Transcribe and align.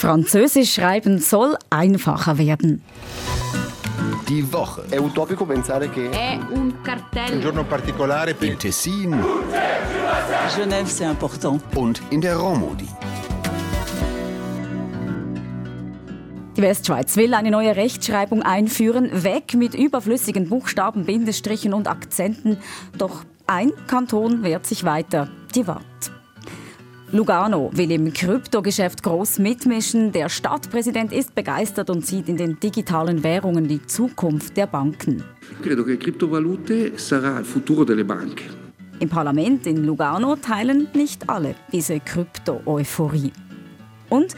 Französisch 0.00 0.72
schreiben 0.72 1.18
soll 1.18 1.58
einfacher 1.68 2.38
werden. 2.38 2.82
Die 4.30 4.50
Woche. 4.50 4.84
È 4.88 4.96
utopico 4.96 5.44
pensare 5.44 5.90
che 5.90 6.08
È 6.08 6.38
un 6.52 6.80
cartello. 6.82 7.34
Un 7.34 7.40
giorno 7.42 7.64
particolare 7.64 8.32
per 8.32 8.48
Im 8.48 8.58
Tessin 8.58 9.22
Genève, 10.56 10.88
c'est 10.88 11.04
important. 11.06 11.60
und 11.76 12.00
in 12.08 12.22
der 12.22 12.36
Romodi. 12.38 12.88
Die 16.56 16.62
Westschweiz 16.62 17.16
will 17.16 17.34
eine 17.34 17.50
neue 17.50 17.76
Rechtschreibung 17.76 18.42
einführen, 18.42 19.22
weg 19.22 19.52
mit 19.54 19.74
überflüssigen 19.74 20.48
Buchstaben, 20.48 21.04
Bindestrichen 21.04 21.74
und 21.74 21.88
Akzenten. 21.88 22.56
Doch 22.96 23.24
ein 23.46 23.70
Kanton 23.86 24.42
wehrt 24.42 24.64
sich 24.64 24.84
weiter, 24.84 25.28
die 25.54 25.66
Waadt. 25.66 26.19
Lugano 27.12 27.70
will 27.72 27.90
im 27.90 28.12
Kryptogeschäft 28.12 29.02
groß 29.02 29.40
mitmischen. 29.40 30.12
Der 30.12 30.28
Stadtpräsident 30.28 31.12
ist 31.12 31.34
begeistert 31.34 31.90
und 31.90 32.06
sieht 32.06 32.28
in 32.28 32.36
den 32.36 32.60
digitalen 32.60 33.24
Währungen 33.24 33.66
die 33.66 33.84
Zukunft 33.84 34.56
der 34.56 34.68
Banken. 34.68 35.24
Credo 35.60 35.84
che 35.84 35.96
criptovalute 35.96 36.92
sarà 36.96 37.40
il 37.40 37.44
futuro 37.44 37.84
delle 37.84 38.04
banche. 38.04 38.44
Im 39.00 39.08
Parlament 39.08 39.66
in 39.66 39.84
Lugano 39.84 40.36
teilen 40.36 40.86
nicht 40.94 41.28
alle 41.28 41.56
diese 41.72 41.98
Krypto-Euphorie. 41.98 43.32
Und 44.08 44.36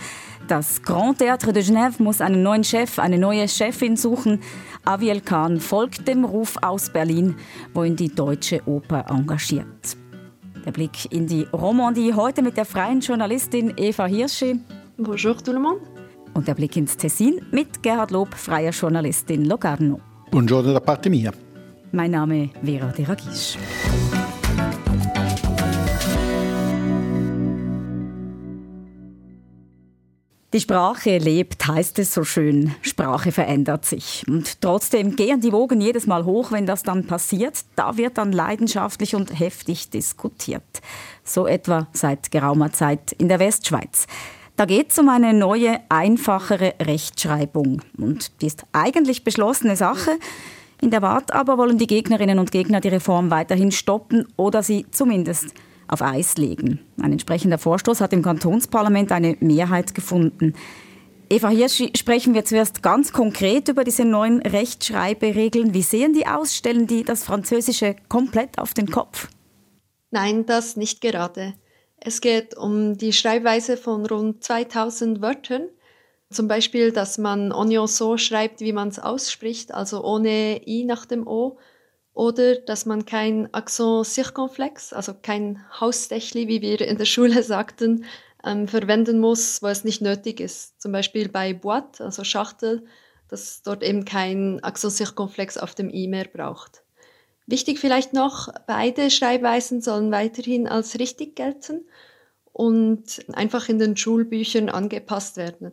das 0.49 0.81
Grand 0.81 1.21
Théâtre 1.21 1.53
de 1.53 1.63
Genève 1.63 2.03
muss 2.03 2.23
einen 2.23 2.43
neuen 2.43 2.65
Chef, 2.65 2.99
eine 2.99 3.19
neue 3.19 3.49
Chefin 3.49 3.97
suchen. 3.97 4.41
Aviel 4.85 5.21
Kahn 5.21 5.61
folgt 5.61 6.09
dem 6.09 6.25
Ruf 6.25 6.57
aus 6.63 6.89
Berlin, 6.89 7.35
wo 7.75 7.85
ihn 7.85 7.97
die 7.97 8.15
Deutsche 8.15 8.63
Oper 8.65 9.05
engagiert. 9.11 10.02
Der 10.65 10.73
Blick 10.73 11.11
in 11.13 11.27
die 11.27 11.47
Romandie 11.53 12.15
heute 12.15 12.43
mit 12.43 12.57
der 12.57 12.65
freien 12.65 13.01
Journalistin 13.01 13.73
Eva 13.77 14.07
Hirschi 14.07 14.61
Bonjour 14.97 15.37
tout 15.43 15.53
le 15.55 15.59
monde. 15.61 15.81
und 16.35 16.47
der 16.49 16.55
Blick 16.55 16.77
ins 16.77 16.97
Tessin 16.97 17.41
mit 17.51 17.83
Gerhard 17.83 18.11
Lob, 18.11 18.33
freier 18.35 18.71
Journalistin 18.71 19.45
Locarno. 19.45 20.01
Buongiorno 20.31 20.73
da 20.73 20.81
parte 20.81 21.11
mia. 21.11 21.33
Mein 21.93 22.11
Name 22.13 22.51
Vera 22.63 22.87
de 22.87 23.05
Die 30.53 30.61
Sprache 30.61 31.17
lebt, 31.17 31.67
heißt 31.67 31.99
es 31.99 32.13
so 32.13 32.25
schön. 32.25 32.75
Sprache 32.83 33.33
verändert 33.33 33.87
sich. 33.87 34.23
Und 34.29 34.61
trotzdem 34.61 35.17
gehen 35.17 35.41
die 35.41 35.51
Wogen 35.51 35.81
jedes 35.81 36.07
Mal 36.07 36.27
hoch, 36.27 36.53
wenn 36.53 36.67
das 36.67 36.83
dann 36.83 37.07
passiert. 37.07 37.65
Da 37.75 37.97
wird 37.97 38.19
dann 38.19 38.33
leidenschaftlich 38.33 39.15
und 39.15 39.39
heftig 39.39 39.89
diskutiert. 39.89 40.83
So 41.25 41.47
etwa 41.47 41.87
seit 41.95 42.31
geraumer 42.31 42.71
Zeit 42.71 43.13
in 43.13 43.31
der 43.31 43.39
Westschweiz. 43.39 44.07
Da 44.57 44.67
geht 44.67 44.91
es 44.91 44.99
um 44.99 45.09
eine 45.09 45.33
neue, 45.33 45.81
einfachere 45.89 46.75
Rechtschreibung. 46.83 47.81
Und 47.97 48.43
die 48.43 48.49
ist 48.49 48.65
eigentlich 48.73 49.25
beschlossene 49.25 49.77
Sache. 49.77 50.19
In 50.83 50.91
der 50.91 51.01
Wahrheit 51.01 51.33
aber 51.33 51.57
wollen 51.57 51.79
die 51.79 51.87
Gegnerinnen 51.87 52.39
und 52.39 52.53
Gegner 52.53 52.83
die 52.83 52.89
Reform 52.89 53.31
weiterhin 53.31 53.73
stoppen 53.73 54.29
oder 54.37 54.63
sie 54.63 54.85
zumindest 54.91 55.55
auf 55.93 56.03
Eis 56.03 56.37
legen. 56.37 56.81
Ein 57.01 57.13
entsprechender 57.13 57.59
Vorstoß 57.59 58.01
hat 58.01 58.13
im 58.13 58.23
Kantonsparlament 58.23 59.13
eine 59.13 59.37
Mehrheit 59.41 59.95
gefunden. 59.95 60.55
Eva 61.29 61.49
Hirschi, 61.49 61.93
sprechen 61.97 62.35
wir 62.35 62.45
zuerst 62.45 62.83
ganz 62.83 63.13
konkret 63.13 63.69
über 63.69 63.85
diese 63.85 64.05
neuen 64.05 64.43
Rechtschreiberegeln. 64.43 65.73
Wie 65.73 65.83
sehen 65.83 66.13
die 66.13 66.27
aus? 66.27 66.55
Stellen 66.57 66.87
die 66.87 67.05
das 67.05 67.25
Französische 67.25 67.97
komplett 68.09 68.59
auf 68.59 68.75
den 68.75 68.91
Kopf? 68.91 69.29
Nein, 70.11 70.45
das 70.47 70.77
nicht 70.77 71.01
gerade. 71.01 71.55
Es 71.97 72.21
geht 72.21 72.57
um 72.57 72.99
die 72.99 73.13
Schreibweise 73.13 73.77
von 73.77 74.05
rund 74.05 74.43
2000 74.43 75.23
Wörtern. 75.23 75.69
Zum 76.31 76.49
Beispiel, 76.49 76.93
dass 76.93 77.17
man 77.17 77.53
Oignon 77.53 77.87
so 77.87 78.17
schreibt, 78.17 78.61
wie 78.61 78.73
man 78.73 78.89
es 78.89 78.99
ausspricht, 78.99 79.73
also 79.73 80.03
ohne 80.03 80.67
I 80.67 80.85
nach 80.85 81.07
dem 81.07 81.27
O. 81.27 81.59
Oder 82.15 82.57
dass 82.57 82.85
man 82.85 83.07
kein 83.07 83.53
Accent 83.55 84.07
circonflex, 84.07 84.93
also 84.93 85.15
kein 85.15 85.65
Hausdächli, 85.81 86.47
wie 86.49 86.61
wir 86.61 86.81
in 86.81 86.99
der 86.99 87.05
Schule 87.07 87.43
sagten, 87.43 88.05
ähm, 88.45 88.69
verwenden 88.69 89.21
muss, 89.21 89.63
wo 89.63 89.69
es 89.69 89.85
nicht 89.85 90.03
nötig 90.03 90.41
ist. 90.41 90.81
Zum 90.81 90.93
Beispiel 90.93 91.29
bei 91.29 91.53
Boîte, 91.53 92.03
also 92.03 92.25
Schachtel, 92.25 92.85
dass 93.29 93.63
dort 93.63 93.83
eben 93.83 94.05
kein 94.05 94.63
Accent 94.63 94.93
circonflex 94.93 95.57
auf 95.57 95.75
dem 95.75 95.89
I 95.89 96.07
mehr 96.07 96.27
braucht. 96.27 96.83
Wichtig 97.47 97.79
vielleicht 97.79 98.13
noch, 98.13 98.49
beide 98.67 99.11
Schreibweisen 99.11 99.81
sollen 99.81 100.13
weiterhin 100.13 100.69
als 100.69 100.99
richtig 100.99 101.35
gelten 101.35 101.87
und 102.53 103.25
einfach 103.33 103.69
in 103.69 103.79
den 103.79 103.97
Schulbüchern 103.97 104.69
angepasst 104.69 105.37
werden. 105.37 105.73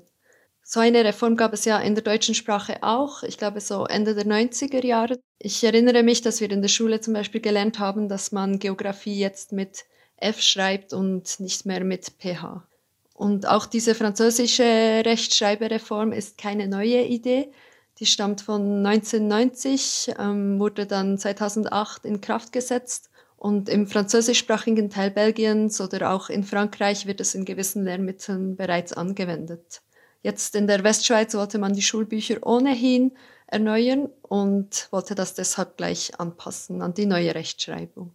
So 0.71 0.81
eine 0.81 1.03
Reform 1.03 1.35
gab 1.35 1.51
es 1.53 1.65
ja 1.65 1.79
in 1.79 1.95
der 1.95 2.03
deutschen 2.03 2.35
Sprache 2.35 2.83
auch, 2.83 3.23
ich 3.23 3.39
glaube 3.39 3.59
so 3.59 3.85
Ende 3.87 4.13
der 4.13 4.27
90er 4.27 4.85
Jahre. 4.85 5.19
Ich 5.39 5.63
erinnere 5.63 6.03
mich, 6.03 6.21
dass 6.21 6.41
wir 6.41 6.51
in 6.51 6.61
der 6.61 6.69
Schule 6.69 7.01
zum 7.01 7.15
Beispiel 7.15 7.41
gelernt 7.41 7.79
haben, 7.79 8.07
dass 8.07 8.31
man 8.31 8.59
Geografie 8.59 9.17
jetzt 9.17 9.51
mit 9.51 9.85
F 10.17 10.39
schreibt 10.41 10.93
und 10.93 11.39
nicht 11.39 11.65
mehr 11.65 11.83
mit 11.83 12.11
PH. 12.19 12.67
Und 13.15 13.47
auch 13.47 13.65
diese 13.65 13.95
französische 13.95 15.01
Rechtschreibereform 15.03 16.11
ist 16.11 16.37
keine 16.37 16.67
neue 16.67 17.01
Idee. 17.03 17.49
Die 17.97 18.05
stammt 18.05 18.41
von 18.41 18.85
1990, 18.85 20.13
ähm, 20.19 20.59
wurde 20.59 20.85
dann 20.85 21.17
2008 21.17 22.05
in 22.05 22.21
Kraft 22.21 22.51
gesetzt 22.51 23.09
und 23.37 23.69
im 23.69 23.87
französischsprachigen 23.87 24.91
Teil 24.91 25.09
Belgiens 25.09 25.81
oder 25.81 26.11
auch 26.11 26.29
in 26.29 26.43
Frankreich 26.43 27.07
wird 27.07 27.21
es 27.21 27.33
in 27.33 27.45
gewissen 27.45 27.85
Lehrmitteln 27.85 28.55
bereits 28.55 28.93
angewendet. 28.93 29.81
Jetzt 30.21 30.55
in 30.55 30.67
der 30.67 30.83
Westschweiz 30.83 31.33
wollte 31.33 31.59
man 31.59 31.73
die 31.73 31.81
Schulbücher 31.81 32.45
ohnehin 32.45 33.11
erneuern 33.47 34.09
und 34.21 34.87
wollte 34.91 35.15
das 35.15 35.33
deshalb 35.33 35.77
gleich 35.77 36.19
anpassen 36.19 36.81
an 36.81 36.93
die 36.93 37.05
neue 37.05 37.33
Rechtschreibung. 37.33 38.11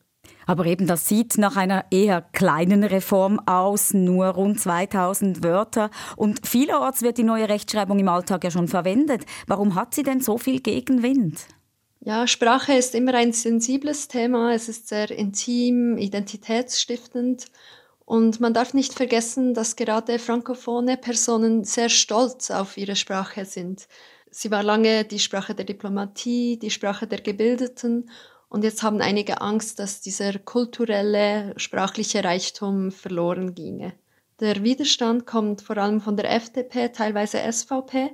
Aber 0.47 0.67
eben 0.67 0.87
das 0.87 1.09
sieht 1.09 1.39
nach 1.39 1.57
einer 1.57 1.87
eher 1.91 2.21
kleinen 2.21 2.85
Reform 2.85 3.41
aus, 3.47 3.95
nur 3.95 4.27
rund 4.27 4.61
2000 4.61 5.43
Wörter. 5.43 5.91
Und 6.17 6.47
vielerorts 6.47 7.03
wird 7.03 7.19
die 7.19 7.25
neue 7.25 7.49
Rechtschreibung 7.49 7.99
im 7.99 8.09
Alltag 8.09 8.45
ja 8.45 8.51
schon 8.51 8.69
verwendet. 8.69 9.25
Warum 9.47 9.75
hat 9.75 9.95
sie 9.95 10.03
denn 10.03 10.21
so 10.21 10.39
viel 10.39 10.61
Gegenwind? 10.61 11.47
Ja, 12.01 12.27
Sprache 12.27 12.75
ist 12.75 12.95
immer 12.95 13.15
ein 13.15 13.33
sensibles 13.33 14.09
Thema. 14.09 14.53
Es 14.53 14.69
ist 14.69 14.89
sehr 14.89 15.11
intim, 15.11 15.97
identitätsstiftend. 15.97 17.47
Und 18.05 18.39
man 18.41 18.53
darf 18.53 18.75
nicht 18.75 18.93
vergessen, 18.93 19.55
dass 19.55 19.77
gerade 19.77 20.19
frankophone 20.19 21.01
Personen 21.01 21.65
sehr 21.65 21.89
stolz 21.89 22.51
auf 22.51 22.77
ihre 22.77 22.97
Sprache 22.97 23.45
sind. 23.45 23.89
Sie 24.31 24.51
war 24.51 24.63
lange 24.63 25.05
die 25.05 25.19
Sprache 25.19 25.55
der 25.55 25.65
Diplomatie, 25.65 26.59
die 26.59 26.71
Sprache 26.71 27.07
der 27.07 27.21
Gebildeten. 27.21 28.11
Und 28.49 28.65
jetzt 28.65 28.83
haben 28.83 29.01
einige 29.01 29.41
Angst, 29.41 29.79
dass 29.79 30.01
dieser 30.01 30.39
kulturelle, 30.39 31.55
sprachliche 31.57 32.23
Reichtum 32.25 32.91
verloren 32.91 33.55
ginge. 33.55 33.95
Der 34.41 34.63
Widerstand 34.63 35.27
kommt 35.27 35.63
vor 35.63 35.79
allem 35.79 36.01
von 36.01 36.17
der 36.17 36.31
FDP, 36.31 36.89
teilweise 36.89 37.39
SVP. 37.51 38.11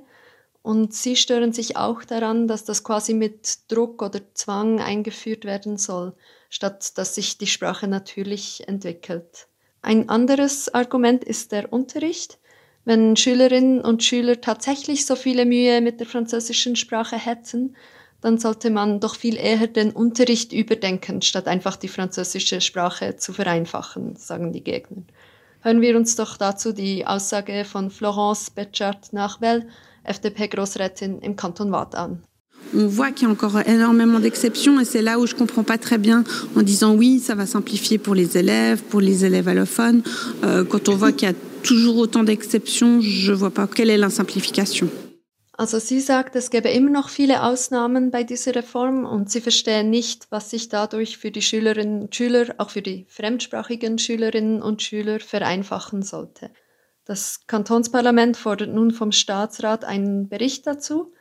Und 0.61 0.93
sie 0.93 1.15
stören 1.15 1.53
sich 1.53 1.75
auch 1.75 2.03
daran, 2.03 2.47
dass 2.47 2.63
das 2.63 2.83
quasi 2.83 3.15
mit 3.15 3.71
Druck 3.71 4.01
oder 4.03 4.21
Zwang 4.35 4.79
eingeführt 4.79 5.43
werden 5.43 5.77
soll, 5.77 6.13
statt 6.49 6.97
dass 6.97 7.15
sich 7.15 7.39
die 7.39 7.47
Sprache 7.47 7.87
natürlich 7.87 8.67
entwickelt. 8.67 9.47
Ein 9.81 10.09
anderes 10.09 10.73
Argument 10.73 11.23
ist 11.23 11.51
der 11.51 11.73
Unterricht. 11.73 12.39
Wenn 12.85 13.15
Schülerinnen 13.15 13.81
und 13.81 14.03
Schüler 14.03 14.41
tatsächlich 14.41 15.05
so 15.05 15.15
viele 15.15 15.45
Mühe 15.45 15.81
mit 15.81 15.99
der 15.99 16.07
französischen 16.07 16.75
Sprache 16.75 17.17
hätten, 17.17 17.75
dann 18.21 18.37
sollte 18.37 18.69
man 18.69 18.99
doch 18.99 19.15
viel 19.15 19.35
eher 19.37 19.67
den 19.67 19.91
Unterricht 19.91 20.53
überdenken, 20.53 21.21
statt 21.21 21.47
einfach 21.47 21.75
die 21.75 21.87
französische 21.87 22.61
Sprache 22.61 23.15
zu 23.17 23.33
vereinfachen, 23.33 24.15
sagen 24.15 24.53
die 24.53 24.63
Gegner. 24.63 25.03
Hören 25.61 25.81
wir 25.81 25.97
uns 25.97 26.15
doch 26.15 26.37
dazu 26.37 26.71
die 26.71 27.05
Aussage 27.05 27.65
von 27.65 27.89
Florence 27.89 28.51
Betschart-Nachwell, 28.51 29.67
FDP-Großrätin 30.03 31.19
im 31.19 31.35
Kanton 31.35 31.71
Waadt 31.71 31.95
an. 31.95 32.23
On 32.75 32.87
voit 32.87 33.11
qu'il 33.11 33.27
y 33.27 33.29
a 33.29 33.33
encore 33.33 33.59
énormément 33.67 34.19
d'exceptions 34.19 34.79
et 34.79 34.85
c'est 34.85 35.01
là 35.01 35.19
où 35.19 35.27
je 35.27 35.35
comprends 35.35 35.63
pas 35.63 35.77
très 35.77 35.97
bien 35.97 36.23
en 36.55 36.61
disant 36.61 36.93
oui, 36.95 37.19
ça 37.19 37.35
va 37.35 37.45
simplifier 37.45 37.97
pour 37.97 38.15
les 38.15 38.37
élèves, 38.37 38.81
pour 38.83 39.01
les 39.01 39.25
élèves 39.25 39.47
allophones. 39.47 40.01
Euh, 40.43 40.63
quand 40.63 40.89
on 40.89 40.95
voit 40.95 41.11
qu'il 41.11 41.27
y 41.27 41.31
a 41.31 41.35
toujours 41.63 41.97
autant 41.97 42.23
d'exceptions, 42.23 43.01
je 43.01 43.33
vois 43.33 43.51
pas 43.51 43.67
quelle 43.67 43.89
est 43.89 43.97
la 43.97 44.09
simplification. 44.09 44.89
Also 45.61 45.77
sie 45.77 45.99
sagt, 45.99 46.35
es 46.35 46.49
gäbe 46.49 46.69
immer 46.69 46.89
noch 46.89 47.09
viele 47.09 47.43
Ausnahmen 47.43 48.09
bei 48.09 48.23
dieser 48.23 48.55
Reform 48.55 49.05
und 49.05 49.29
sie 49.29 49.41
verstehen 49.41 49.91
nicht, 49.91 50.25
was 50.31 50.49
sich 50.49 50.69
dadurch 50.69 51.19
für 51.19 51.29
die 51.29 51.43
Schülerinnen 51.43 52.01
und 52.01 52.15
Schüler, 52.15 52.55
auch 52.57 52.71
für 52.71 52.81
die 52.81 53.05
fremdsprachigen 53.09 53.99
Schülerinnen 53.99 54.63
und 54.63 54.81
Schüler 54.81 55.19
vereinfachen 55.19 56.01
sollte. 56.01 56.49
Das 57.05 57.41
Kantonsparlament 57.45 58.37
fordert 58.37 58.73
nun 58.73 58.89
vom 58.89 59.11
Staatsrat 59.11 59.85
einen 59.85 60.29
Bericht 60.29 60.65
dazu. 60.65 61.13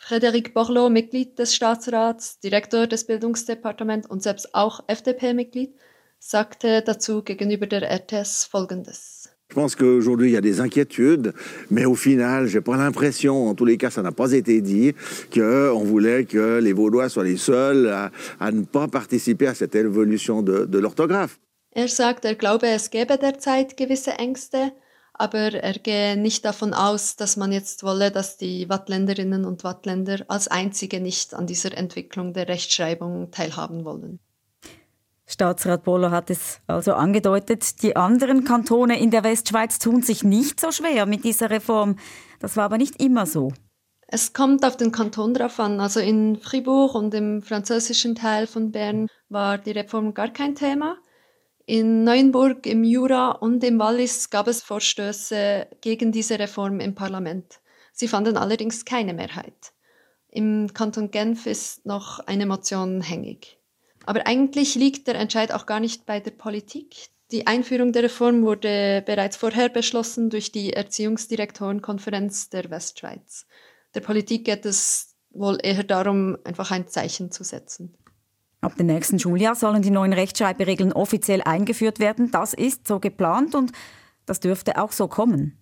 Frédéric 0.00 0.54
Borloo, 0.54 0.88
Mitglied 0.88 1.38
des 1.38 1.54
Staatsrats, 1.54 2.38
Direktor 2.42 2.86
des 2.86 3.04
Bildungsdepartements 3.06 4.08
und 4.08 4.22
selbst 4.22 4.54
auch 4.54 4.80
FDP-Mitglied, 4.88 5.74
sagte 6.18 6.82
dazu 6.82 7.22
gegenüber 7.22 7.66
der 7.66 7.82
RTS 7.82 8.46
Folgendes. 8.50 9.28
Je 9.50 9.54
pense 9.54 9.74
qu'aujourd'hui, 9.76 10.30
il 10.30 10.32
y 10.32 10.36
a 10.36 10.40
des 10.40 10.60
inquiétudes, 10.60 11.34
mais 11.70 11.84
au 11.84 11.96
final, 11.96 12.46
j'ai 12.46 12.60
pas 12.60 12.76
l'impression, 12.76 13.48
en 13.48 13.54
tous 13.54 13.64
les 13.64 13.76
cas, 13.76 13.90
ça 13.90 14.00
n'a 14.00 14.12
pas 14.12 14.32
été 14.32 14.60
dit, 14.60 14.94
qu'on 15.34 15.84
voulait 15.84 16.24
que 16.24 16.58
les 16.60 16.72
Vaudois 16.72 17.08
soient 17.08 17.24
les 17.24 17.36
seuls 17.36 17.88
à, 17.88 18.10
à 18.38 18.52
ne 18.52 18.62
pas 18.62 18.86
participer 18.88 19.48
à 19.48 19.54
cette 19.54 19.74
évolution 19.74 20.42
de, 20.42 20.66
de 20.66 20.78
l'orthographe. 20.78 21.38
Er 21.72 21.88
sagt, 21.88 22.24
er 22.24 22.34
glaube, 22.34 22.66
es 22.66 22.90
gäbe 22.90 23.16
derzeit 23.16 23.76
gewisse 23.76 24.10
Ängste, 24.18 24.72
aber 25.20 25.52
er 25.52 25.74
gehe 25.74 26.16
nicht 26.16 26.46
davon 26.46 26.72
aus, 26.72 27.14
dass 27.14 27.36
man 27.36 27.52
jetzt 27.52 27.82
wolle, 27.82 28.10
dass 28.10 28.38
die 28.38 28.70
Wattländerinnen 28.70 29.44
und 29.44 29.64
Wattländer 29.64 30.24
als 30.28 30.48
einzige 30.48 30.98
nicht 30.98 31.34
an 31.34 31.46
dieser 31.46 31.76
Entwicklung 31.76 32.32
der 32.32 32.48
Rechtschreibung 32.48 33.30
teilhaben 33.30 33.84
wollen. 33.84 34.18
Staatsrat 35.26 35.84
Boller 35.84 36.10
hat 36.10 36.30
es 36.30 36.60
also 36.66 36.94
angedeutet, 36.94 37.82
die 37.82 37.96
anderen 37.96 38.44
Kantone 38.44 38.98
in 38.98 39.10
der 39.10 39.22
Westschweiz 39.22 39.78
tun 39.78 40.02
sich 40.02 40.24
nicht 40.24 40.58
so 40.58 40.72
schwer 40.72 41.04
mit 41.04 41.22
dieser 41.22 41.50
Reform. 41.50 41.96
Das 42.40 42.56
war 42.56 42.64
aber 42.64 42.78
nicht 42.78 43.00
immer 43.00 43.26
so. 43.26 43.52
Es 44.08 44.32
kommt 44.32 44.64
auf 44.64 44.78
den 44.78 44.90
Kanton 44.90 45.34
drauf 45.34 45.60
an. 45.60 45.80
Also 45.80 46.00
in 46.00 46.36
Fribourg 46.36 46.94
und 46.94 47.12
im 47.14 47.42
französischen 47.42 48.14
Teil 48.14 48.46
von 48.46 48.72
Bern 48.72 49.06
war 49.28 49.58
die 49.58 49.70
Reform 49.70 50.14
gar 50.14 50.30
kein 50.30 50.54
Thema. 50.54 50.96
In 51.72 52.02
Neuenburg, 52.02 52.66
im 52.66 52.82
Jura 52.82 53.30
und 53.30 53.62
im 53.62 53.78
Wallis 53.78 54.28
gab 54.28 54.48
es 54.48 54.60
Vorstöße 54.60 55.68
gegen 55.80 56.10
diese 56.10 56.36
Reform 56.36 56.80
im 56.80 56.96
Parlament. 56.96 57.60
Sie 57.92 58.08
fanden 58.08 58.36
allerdings 58.36 58.84
keine 58.84 59.14
Mehrheit. 59.14 59.70
Im 60.30 60.74
Kanton 60.74 61.12
Genf 61.12 61.46
ist 61.46 61.86
noch 61.86 62.18
eine 62.26 62.46
Motion 62.46 63.02
hängig. 63.02 63.56
Aber 64.04 64.26
eigentlich 64.26 64.74
liegt 64.74 65.06
der 65.06 65.14
Entscheid 65.14 65.52
auch 65.52 65.64
gar 65.64 65.78
nicht 65.78 66.06
bei 66.06 66.18
der 66.18 66.32
Politik. 66.32 67.10
Die 67.30 67.46
Einführung 67.46 67.92
der 67.92 68.02
Reform 68.02 68.42
wurde 68.42 69.04
bereits 69.06 69.36
vorher 69.36 69.68
beschlossen 69.68 70.28
durch 70.28 70.50
die 70.50 70.72
Erziehungsdirektorenkonferenz 70.72 72.50
der 72.50 72.68
Westschweiz. 72.68 73.46
Der 73.94 74.00
Politik 74.00 74.44
geht 74.44 74.66
es 74.66 75.14
wohl 75.30 75.56
eher 75.62 75.84
darum, 75.84 76.36
einfach 76.42 76.72
ein 76.72 76.88
Zeichen 76.88 77.30
zu 77.30 77.44
setzen. 77.44 77.94
Ab 78.60 78.76
dem 78.76 78.86
nächsten 78.86 79.18
Schuljahr 79.18 79.54
sollen 79.54 79.82
die 79.82 79.90
neuen 79.90 80.12
Rechtschreibregeln 80.12 80.92
offiziell 80.92 81.42
eingeführt 81.42 81.98
werden. 81.98 82.30
Das 82.30 82.52
ist 82.52 82.86
so 82.86 83.00
geplant 83.00 83.54
und 83.54 83.72
das 84.26 84.40
dürfte 84.40 84.80
auch 84.80 84.92
so 84.92 85.08
kommen. 85.08 85.56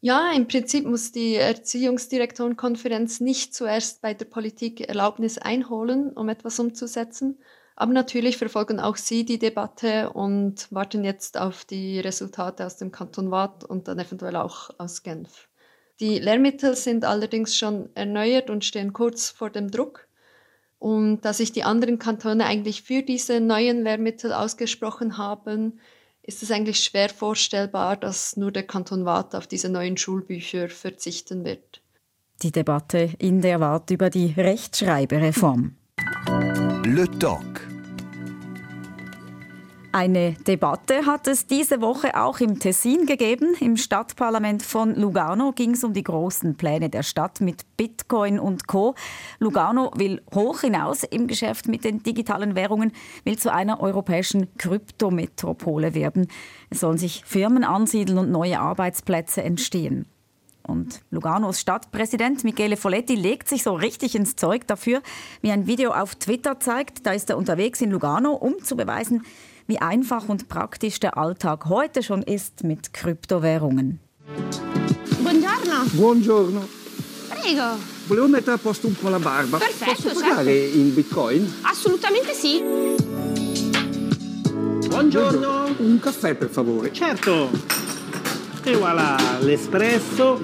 Ja, 0.00 0.32
im 0.32 0.46
Prinzip 0.46 0.84
muss 0.84 1.10
die 1.10 1.36
Erziehungsdirektorenkonferenz 1.36 3.20
nicht 3.20 3.54
zuerst 3.54 4.02
bei 4.02 4.12
der 4.14 4.26
Politik 4.26 4.86
Erlaubnis 4.86 5.38
einholen, 5.38 6.12
um 6.12 6.28
etwas 6.28 6.58
umzusetzen, 6.60 7.38
aber 7.76 7.92
natürlich 7.92 8.36
verfolgen 8.36 8.78
auch 8.78 8.96
Sie 8.96 9.24
die 9.24 9.38
Debatte 9.38 10.10
und 10.10 10.70
warten 10.70 11.04
jetzt 11.04 11.38
auf 11.38 11.64
die 11.64 12.00
Resultate 12.00 12.64
aus 12.64 12.76
dem 12.76 12.92
Kanton 12.92 13.30
Waadt 13.30 13.64
und 13.64 13.88
dann 13.88 13.98
eventuell 13.98 14.36
auch 14.36 14.70
aus 14.78 15.02
Genf. 15.02 15.48
Die 16.00 16.18
Lehrmittel 16.18 16.76
sind 16.76 17.04
allerdings 17.04 17.56
schon 17.56 17.90
erneuert 17.94 18.50
und 18.50 18.64
stehen 18.64 18.92
kurz 18.92 19.30
vor 19.30 19.50
dem 19.50 19.70
Druck. 19.70 20.08
Und 20.78 21.22
da 21.22 21.32
sich 21.32 21.52
die 21.52 21.62
anderen 21.62 21.98
Kantone 21.98 22.44
eigentlich 22.44 22.82
für 22.82 23.02
diese 23.02 23.40
neuen 23.40 23.82
Lehrmittel 23.82 24.32
ausgesprochen 24.32 25.16
haben, 25.16 25.80
ist 26.22 26.42
es 26.42 26.50
eigentlich 26.50 26.80
schwer 26.80 27.08
vorstellbar, 27.08 27.96
dass 27.96 28.36
nur 28.36 28.52
der 28.52 28.64
Kanton 28.64 29.04
Waadt 29.04 29.34
auf 29.34 29.46
diese 29.46 29.68
neuen 29.68 29.96
Schulbücher 29.96 30.68
verzichten 30.68 31.44
wird. 31.44 31.82
Die 32.42 32.52
Debatte 32.52 33.10
in 33.18 33.40
der 33.40 33.60
Waadt 33.60 33.90
über 33.90 34.10
die 34.10 34.34
Rechtschreibereform. 34.36 35.76
Le 36.84 37.06
Doc. 37.18 37.75
Eine 39.96 40.32
Debatte 40.32 41.06
hat 41.06 41.26
es 41.26 41.46
diese 41.46 41.80
Woche 41.80 42.22
auch 42.22 42.40
im 42.40 42.58
Tessin 42.58 43.06
gegeben. 43.06 43.54
Im 43.60 43.78
Stadtparlament 43.78 44.62
von 44.62 44.94
Lugano 44.94 45.52
ging 45.52 45.70
es 45.70 45.84
um 45.84 45.94
die 45.94 46.02
großen 46.02 46.54
Pläne 46.58 46.90
der 46.90 47.02
Stadt 47.02 47.40
mit 47.40 47.64
Bitcoin 47.78 48.38
und 48.38 48.66
Co. 48.66 48.94
Lugano 49.38 49.90
will 49.96 50.20
hoch 50.34 50.60
hinaus 50.60 51.02
im 51.04 51.26
Geschäft 51.26 51.66
mit 51.66 51.84
den 51.84 52.02
digitalen 52.02 52.54
Währungen, 52.54 52.92
will 53.24 53.38
zu 53.38 53.50
einer 53.50 53.80
europäischen 53.80 54.54
Kryptometropole 54.58 55.94
werden. 55.94 56.28
Es 56.68 56.80
sollen 56.80 56.98
sich 56.98 57.24
Firmen 57.24 57.64
ansiedeln 57.64 58.18
und 58.18 58.30
neue 58.30 58.60
Arbeitsplätze 58.60 59.42
entstehen. 59.42 60.04
Und 60.62 61.00
Luganos 61.10 61.60
Stadtpräsident 61.60 62.44
Michele 62.44 62.76
Folletti 62.76 63.14
legt 63.14 63.48
sich 63.48 63.62
so 63.62 63.72
richtig 63.72 64.14
ins 64.14 64.36
Zeug 64.36 64.66
dafür, 64.66 65.00
wie 65.40 65.52
ein 65.52 65.66
Video 65.66 65.92
auf 65.92 66.16
Twitter 66.16 66.60
zeigt. 66.60 67.06
Da 67.06 67.12
ist 67.12 67.30
er 67.30 67.38
unterwegs 67.38 67.80
in 67.80 67.90
Lugano, 67.90 68.32
um 68.32 68.62
zu 68.62 68.76
beweisen, 68.76 69.22
wie 69.66 69.78
einfach 69.78 70.28
und 70.28 70.48
praktisch 70.48 71.00
der 71.00 71.18
Alltag 71.18 71.66
heute 71.66 72.02
schon 72.02 72.22
ist 72.22 72.64
mit 72.64 72.92
Kryptowährungen. 72.92 74.00
Buongiorno. 75.20 75.84
Buongiorno. 75.92 76.68
Prego. 77.28 77.76
Volevo 78.06 78.28
mettere 78.28 78.52
a 78.52 78.58
posto 78.58 78.86
un 78.86 78.94
po' 78.94 79.08
la 79.08 79.18
barba. 79.18 79.58
Perfetto, 79.58 80.08
Posso 80.08 80.20
pagare 80.20 80.56
in 80.56 80.94
bitcoin? 80.94 81.52
Assolutamente 81.62 82.32
sì. 82.32 82.62
Buongiorno. 84.88 85.74
Un 85.78 85.98
caffè, 85.98 86.34
per 86.34 86.48
favore. 86.48 86.92
Certo. 86.92 87.50
E 88.62 88.76
voilà, 88.76 89.16
l'espresso. 89.40 90.40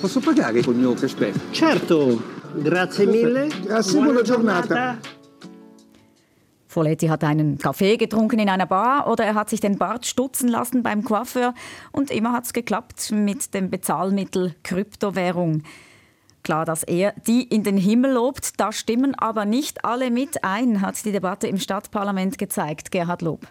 Posso 0.00 0.20
pagare 0.20 0.62
col 0.62 0.74
mio 0.74 0.94
cashback? 0.94 1.50
Certo. 1.50 2.22
Grazie 2.54 3.06
mille. 3.06 3.48
Grazie, 3.62 4.00
buona 4.00 4.22
giornata. 4.22 4.98
Folletti 6.70 7.08
hat 7.08 7.24
einen 7.24 7.58
Kaffee 7.58 7.96
getrunken 7.96 8.38
in 8.38 8.48
einer 8.48 8.64
Bar 8.66 9.10
oder 9.10 9.24
er 9.24 9.34
hat 9.34 9.50
sich 9.50 9.58
den 9.58 9.76
Bart 9.76 10.06
stutzen 10.06 10.48
lassen 10.48 10.84
beim 10.84 11.02
Coiffeur 11.02 11.52
und 11.90 12.12
immer 12.12 12.32
hat 12.32 12.44
es 12.44 12.52
geklappt 12.52 13.10
mit 13.10 13.54
dem 13.54 13.70
Bezahlmittel 13.70 14.54
Kryptowährung. 14.62 15.64
Klar, 16.44 16.64
dass 16.64 16.84
er 16.84 17.12
die 17.26 17.42
in 17.42 17.64
den 17.64 17.76
Himmel 17.76 18.12
lobt, 18.12 18.60
da 18.60 18.70
stimmen 18.70 19.16
aber 19.16 19.46
nicht 19.46 19.84
alle 19.84 20.12
mit 20.12 20.44
ein, 20.44 20.80
hat 20.80 21.04
die 21.04 21.10
Debatte 21.10 21.48
im 21.48 21.58
Stadtparlament 21.58 22.38
gezeigt. 22.38 22.92
Gerhard 22.92 23.22
Lob. 23.22 23.48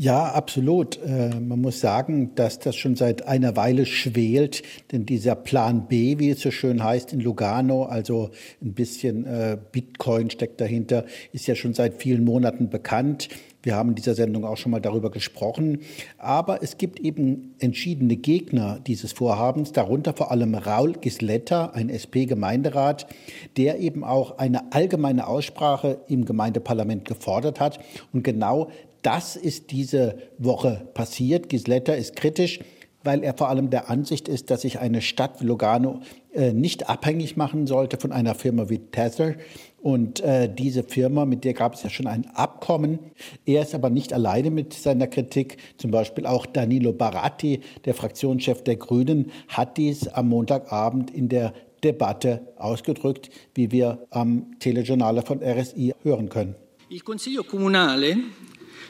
Ja, 0.00 0.26
absolut. 0.26 0.96
Äh, 1.04 1.40
man 1.40 1.60
muss 1.60 1.80
sagen, 1.80 2.32
dass 2.36 2.60
das 2.60 2.76
schon 2.76 2.94
seit 2.94 3.26
einer 3.26 3.56
Weile 3.56 3.84
schwelt, 3.84 4.62
denn 4.92 5.06
dieser 5.06 5.34
Plan 5.34 5.88
B, 5.88 6.20
wie 6.20 6.30
es 6.30 6.40
so 6.40 6.52
schön 6.52 6.84
heißt 6.84 7.12
in 7.12 7.18
Lugano, 7.18 7.82
also 7.82 8.30
ein 8.62 8.74
bisschen 8.74 9.26
äh, 9.26 9.58
Bitcoin 9.72 10.30
steckt 10.30 10.60
dahinter, 10.60 11.04
ist 11.32 11.48
ja 11.48 11.56
schon 11.56 11.74
seit 11.74 11.94
vielen 12.00 12.24
Monaten 12.24 12.70
bekannt. 12.70 13.28
Wir 13.64 13.74
haben 13.74 13.88
in 13.88 13.94
dieser 13.96 14.14
Sendung 14.14 14.44
auch 14.44 14.56
schon 14.56 14.70
mal 14.70 14.80
darüber 14.80 15.10
gesprochen. 15.10 15.80
Aber 16.16 16.62
es 16.62 16.78
gibt 16.78 17.00
eben 17.00 17.56
entschiedene 17.58 18.14
Gegner 18.14 18.78
dieses 18.86 19.12
Vorhabens, 19.12 19.72
darunter 19.72 20.12
vor 20.12 20.30
allem 20.30 20.54
Raul 20.54 20.92
Gisletta, 20.92 21.72
ein 21.74 21.90
SP-Gemeinderat, 21.90 23.08
der 23.56 23.80
eben 23.80 24.04
auch 24.04 24.38
eine 24.38 24.72
allgemeine 24.72 25.26
Aussprache 25.26 25.98
im 26.06 26.24
Gemeindeparlament 26.24 27.04
gefordert 27.04 27.58
hat. 27.58 27.80
Und 28.12 28.22
genau 28.22 28.70
das 29.02 29.36
ist 29.36 29.70
diese 29.70 30.18
Woche 30.38 30.88
passiert. 30.94 31.48
Gisletta 31.48 31.92
ist 31.92 32.16
kritisch, 32.16 32.60
weil 33.04 33.22
er 33.22 33.34
vor 33.34 33.48
allem 33.48 33.70
der 33.70 33.88
Ansicht 33.90 34.28
ist, 34.28 34.50
dass 34.50 34.62
sich 34.62 34.80
eine 34.80 35.00
Stadt 35.00 35.40
wie 35.40 35.46
Lugano 35.46 36.00
äh, 36.32 36.52
nicht 36.52 36.88
abhängig 36.88 37.36
machen 37.36 37.66
sollte 37.66 37.96
von 37.96 38.12
einer 38.12 38.34
Firma 38.34 38.68
wie 38.68 38.78
Tether. 38.78 39.36
Und 39.80 40.20
äh, 40.20 40.52
diese 40.52 40.82
Firma, 40.82 41.24
mit 41.24 41.44
der 41.44 41.54
gab 41.54 41.74
es 41.74 41.82
ja 41.84 41.90
schon 41.90 42.08
ein 42.08 42.26
Abkommen. 42.34 42.98
Er 43.46 43.62
ist 43.62 43.74
aber 43.74 43.90
nicht 43.90 44.12
alleine 44.12 44.50
mit 44.50 44.74
seiner 44.74 45.06
Kritik. 45.06 45.58
Zum 45.76 45.90
Beispiel 45.90 46.26
auch 46.26 46.46
Danilo 46.46 46.92
Baratti, 46.92 47.60
der 47.84 47.94
Fraktionschef 47.94 48.62
der 48.62 48.76
Grünen, 48.76 49.30
hat 49.46 49.76
dies 49.76 50.08
am 50.08 50.28
Montagabend 50.28 51.10
in 51.10 51.28
der 51.28 51.54
Debatte 51.84 52.48
ausgedrückt, 52.56 53.30
wie 53.54 53.70
wir 53.70 54.06
am 54.10 54.58
Telejournale 54.58 55.22
von 55.22 55.40
RSI 55.42 55.94
hören 56.02 56.28
können. 56.28 56.56
Il 56.90 57.00
Consiglio 57.00 57.44
Comunale 57.44 58.16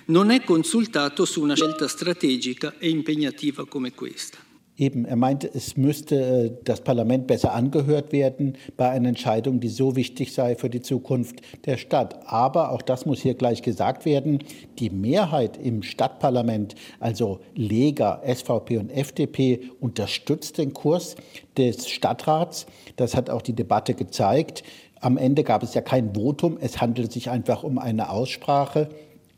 non 0.09 0.31
è 0.31 0.43
consultato 0.43 1.25
su 1.25 1.43
una 1.43 1.55
scelta 1.55 1.87
strategica 1.87 2.75
e 2.79 2.89
impegnativa 2.89 3.67
come 3.67 3.93
questa. 3.93 4.39
Eben, 4.81 5.07
er 5.07 5.17
meinte, 5.17 5.51
es 5.53 5.77
müsste 5.77 6.15
äh, 6.15 6.51
das 6.63 6.83
Parlament 6.83 7.27
besser 7.27 7.53
angehört 7.53 8.13
werden 8.13 8.57
bei 8.77 8.89
einer 8.89 9.09
Entscheidung, 9.09 9.59
die 9.59 9.69
so 9.69 9.97
wichtig 9.97 10.33
sei 10.33 10.55
für 10.55 10.71
die 10.71 10.81
Zukunft 10.81 11.41
der 11.67 11.79
Stadt. 11.79 12.21
Aber 12.27 12.71
auch 12.71 12.81
das 12.81 13.05
muss 13.05 13.21
hier 13.21 13.35
gleich 13.35 13.63
gesagt 13.63 14.05
werden, 14.05 14.39
die 14.79 14.91
Mehrheit 14.91 15.57
im 15.57 15.83
Stadtparlament, 15.83 16.77
also 17.01 17.41
Lega, 17.57 18.23
SVP 18.25 18.79
und 18.79 18.91
FDP, 18.91 19.63
unterstützt 19.81 20.59
den 20.59 20.73
Kurs 20.73 21.17
des 21.57 21.89
Stadtrats. 21.89 22.67
Das 22.95 23.17
hat 23.17 23.31
auch 23.31 23.43
die 23.43 23.55
Debatte 23.55 23.95
gezeigt. 23.95 24.63
Am 25.01 25.17
Ende 25.17 25.43
gab 25.43 25.65
es 25.65 25.75
ja 25.75 25.81
kein 25.81 26.15
Votum, 26.15 26.57
es 26.61 26.81
handelte 26.81 27.13
sich 27.13 27.31
einfach 27.31 27.65
um 27.65 27.79
eine 27.79 28.11
Aussprache. 28.11 28.89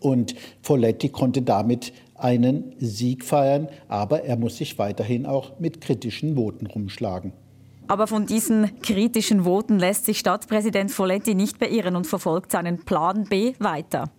Und 0.01 0.35
Folletti 0.63 1.11
konnte 1.11 1.43
damit 1.43 1.93
einen 2.15 2.75
Sieg 2.79 3.25
feiern, 3.25 3.69
aber 3.89 4.25
er 4.25 4.37
muss 4.37 4.57
sich 4.57 4.79
weiterhin 4.79 5.27
auch 5.27 5.59
mit 5.59 5.81
kritischen 5.81 6.37
Voten 6.37 6.67
rumschlagen. 6.67 7.33
Aber 7.89 8.07
von 8.07 8.27
diesen 8.27 8.79
kritischen 8.83 9.45
Voten 9.45 9.79
lässt 9.79 10.05
sich 10.05 10.19
Stadtpräsident 10.19 10.91
Folletti 10.91 11.35
nicht 11.35 11.59
beirren 11.59 11.97
und 11.97 12.07
verfolgt 12.07 12.53
seinen 12.53 12.85
Plan 12.85 13.25
B 13.25 13.55
weiter. 13.59 14.11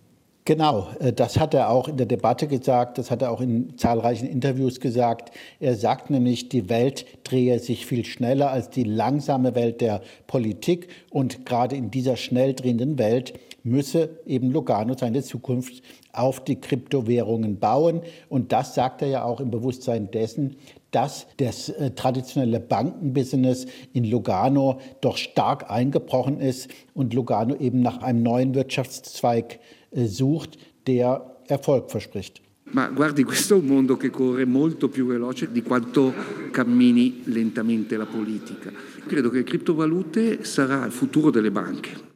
Genau, 0.44 0.88
äh, 0.98 1.12
das 1.12 1.38
hat 1.38 1.54
er 1.54 1.70
auch 1.70 1.86
in 1.86 1.96
der 1.96 2.06
Debatte 2.06 2.48
gesagt, 2.48 2.98
das 2.98 3.12
hat 3.12 3.22
er 3.22 3.30
auch 3.30 3.40
in 3.40 3.78
zahlreichen 3.78 4.26
Interviews 4.26 4.80
gesagt. 4.80 5.30
Er 5.60 5.76
sagt 5.76 6.10
nämlich, 6.10 6.48
die 6.48 6.68
Welt 6.68 7.06
drehe 7.22 7.60
sich 7.60 7.86
viel 7.86 8.04
schneller 8.04 8.50
als 8.50 8.68
die 8.68 8.82
langsame 8.82 9.54
Welt 9.54 9.80
der 9.80 10.02
Politik 10.26 10.88
und 11.10 11.46
gerade 11.46 11.76
in 11.76 11.92
dieser 11.92 12.16
schnell 12.16 12.54
drehenden 12.54 12.98
Welt 12.98 13.34
müsse 13.64 14.20
eben 14.26 14.50
Lugano 14.50 14.94
seine 14.96 15.22
Zukunft 15.22 15.82
auf 16.12 16.44
die 16.44 16.60
Kryptowährungen 16.60 17.58
bauen. 17.58 18.02
Und 18.28 18.52
das 18.52 18.74
sagt 18.74 19.02
er 19.02 19.08
ja 19.08 19.24
auch 19.24 19.40
im 19.40 19.50
Bewusstsein 19.50 20.10
dessen, 20.10 20.56
dass 20.90 21.26
das 21.38 21.70
äh, 21.70 21.90
traditionelle 21.92 22.60
Bankenbusiness 22.60 23.66
in 23.92 24.04
Lugano 24.04 24.78
doch 25.00 25.16
stark 25.16 25.70
eingebrochen 25.70 26.40
ist 26.40 26.68
und 26.94 27.14
Lugano 27.14 27.56
eben 27.56 27.80
nach 27.80 28.02
einem 28.02 28.22
neuen 28.22 28.54
Wirtschaftszweig 28.54 29.58
äh, 29.90 30.06
sucht, 30.06 30.58
der 30.86 31.36
Erfolg 31.48 31.90
verspricht. 31.90 32.42
Ma 32.72 32.88
guardi, 32.88 33.22
questo 33.22 33.54
è 33.54 33.58
un 33.58 33.66
mondo 33.66 33.96
che 33.98 34.08
corre 34.08 34.46
molto 34.46 34.88
più 34.88 35.04
veloce 35.04 35.50
di 35.52 35.62
quanto 35.62 36.12
cammini 36.50 37.22
lentamente 37.24 37.98
la 37.98 38.06
politica. 38.06 38.72
Credo 39.06 39.28
che 39.28 39.42
criptovalute 39.42 40.44
sarà 40.44 40.86
il 40.86 40.92
futuro 40.92 41.30
delle 41.30 41.50
banche. 41.50 42.11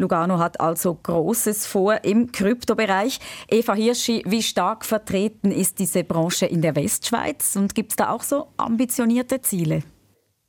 Lugano 0.00 0.38
hat 0.38 0.60
also 0.60 0.94
Großes 0.94 1.66
vor 1.66 2.02
im 2.04 2.32
Kryptobereich. 2.32 3.20
Eva 3.48 3.74
Hirschi, 3.74 4.22
wie 4.26 4.42
stark 4.42 4.84
vertreten 4.84 5.52
ist 5.52 5.78
diese 5.78 6.02
Branche 6.02 6.46
in 6.46 6.62
der 6.62 6.74
Westschweiz 6.74 7.54
und 7.56 7.74
gibt 7.74 7.92
es 7.92 7.96
da 7.96 8.10
auch 8.10 8.22
so 8.22 8.48
ambitionierte 8.56 9.40
Ziele? 9.42 9.82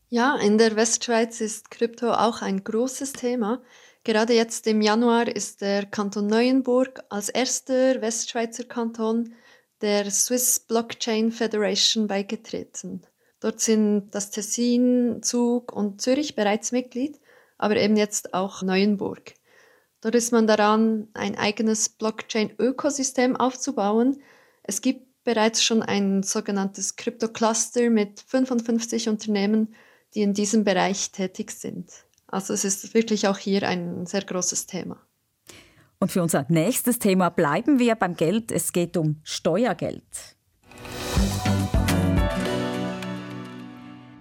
Ja, 0.10 0.36
in 0.38 0.58
der 0.58 0.75
Westschweiz 0.75 1.39
ist 1.41 1.72
Krypto 1.72 2.12
auch 2.12 2.41
ein 2.41 2.63
großes 2.63 3.13
Thema. 3.13 3.62
Gerade 4.03 4.34
jetzt 4.34 4.65
im 4.67 4.81
Januar 4.81 5.27
ist 5.27 5.62
der 5.62 5.86
Kanton 5.86 6.27
Neuenburg 6.27 7.03
als 7.10 7.29
erster 7.29 8.01
Westschweizer 8.01 8.63
Kanton 8.63 9.34
der 9.81 10.10
Swiss 10.10 10.60
Blockchain 10.60 11.31
Federation 11.31 12.08
beigetreten. 12.08 13.03
Dort 13.39 13.60
sind 13.60 14.12
das 14.12 14.31
Tessin, 14.31 15.22
Zug 15.24 15.72
und 15.74 16.01
Zürich 16.01 16.36
bereits 16.36 16.72
Mitglied, 16.72 17.20
aber 17.58 17.75
eben 17.77 17.96
jetzt 17.96 18.34
auch 18.34 18.62
Neuenburg. 18.62 19.34
Dort 20.01 20.15
ist 20.15 20.31
man 20.31 20.48
daran, 20.48 21.08
ein 21.13 21.38
eigenes 21.38 21.89
Blockchain-Ökosystem 21.89 23.36
aufzubauen. 23.36 24.20
Es 24.63 24.81
gibt 24.81 25.24
bereits 25.24 25.63
schon 25.63 25.84
ein 25.84 26.24
sogenanntes 26.24 26.96
Krypto-Cluster 26.96 27.89
mit 27.89 28.24
55 28.27 29.10
Unternehmen, 29.10 29.75
die 30.15 30.24
in 30.24 30.34
diesem 30.34 30.63
Bereich 30.63 31.12
tätig 31.12 31.51
sind. 31.51 31.91
Also 32.27 32.53
es 32.53 32.65
ist 32.65 32.93
wirklich 32.93 33.27
auch 33.27 33.38
hier 33.38 33.67
ein 33.67 34.05
sehr 34.08 34.24
großes 34.24 34.65
Thema. 34.65 34.98
Und 36.00 36.12
für 36.12 36.24
unser 36.24 36.46
nächstes 36.50 36.98
Thema 36.98 37.29
bleiben 37.29 37.77
wir 37.77 37.93
beim 37.93 38.15
Geld. 38.15 38.51
Es 38.51 38.74
geht 38.74 38.98
um 38.98 39.22
Steuergeld. 39.24 40.36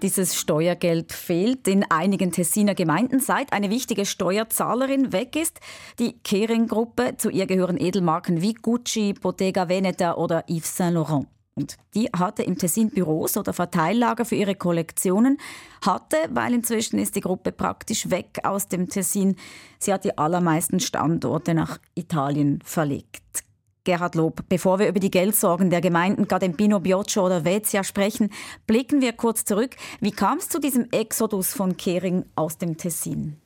Dieses 0.02 0.34
Steuergeld 0.34 1.12
fehlt 1.12 1.68
in 1.68 1.84
einigen 1.90 2.32
Tessiner 2.32 2.74
Gemeinden, 2.74 3.20
seit 3.20 3.52
eine 3.52 3.68
wichtige 3.68 4.06
Steuerzahlerin 4.06 5.12
weg 5.12 5.36
ist. 5.36 5.60
Die 5.98 6.18
Kering-Gruppe, 6.18 7.16
zu 7.18 7.28
ihr 7.28 7.46
gehören 7.46 7.78
Edelmarken 7.78 8.40
wie 8.40 8.54
Gucci, 8.54 9.12
Bottega 9.12 9.68
Veneta 9.68 10.14
oder 10.14 10.44
Yves 10.48 10.74
Saint 10.74 10.94
Laurent. 10.94 11.26
Und 11.54 11.76
die 11.94 12.08
hatte 12.16 12.42
im 12.42 12.56
Tessin 12.56 12.88
Büros 12.88 13.36
oder 13.36 13.52
Verteillager 13.52 14.24
für 14.24 14.36
ihre 14.36 14.54
Kollektionen, 14.54 15.36
hatte, 15.84 16.16
weil 16.30 16.54
inzwischen 16.54 16.98
ist 16.98 17.16
die 17.16 17.20
Gruppe 17.20 17.52
praktisch 17.52 18.08
weg 18.08 18.38
aus 18.44 18.68
dem 18.68 18.88
Tessin. 18.88 19.36
Sie 19.78 19.92
hat 19.92 20.04
die 20.04 20.16
allermeisten 20.16 20.80
Standorte 20.80 21.52
nach 21.52 21.78
Italien 21.94 22.60
verlegt. 22.64 23.44
Gerhard 23.90 24.14
Lob, 24.14 24.44
bevor 24.48 24.78
wir 24.78 24.86
über 24.86 25.00
die 25.00 25.10
Geldsorgen 25.10 25.68
der 25.68 25.80
Gemeinden 25.80 26.28
Gadempino, 26.28 26.78
Bioccio 26.78 27.26
oder 27.26 27.44
Vezia 27.44 27.82
sprechen, 27.82 28.30
blicken 28.64 29.00
wir 29.00 29.12
kurz 29.12 29.44
zurück. 29.44 29.74
Wie 29.98 30.12
kam 30.12 30.38
es 30.38 30.48
zu 30.48 30.60
diesem 30.60 30.88
Exodus 30.92 31.52
von 31.52 31.76
Kering 31.76 32.24
aus 32.36 32.56
dem 32.56 32.76
Tessin? 32.76 33.39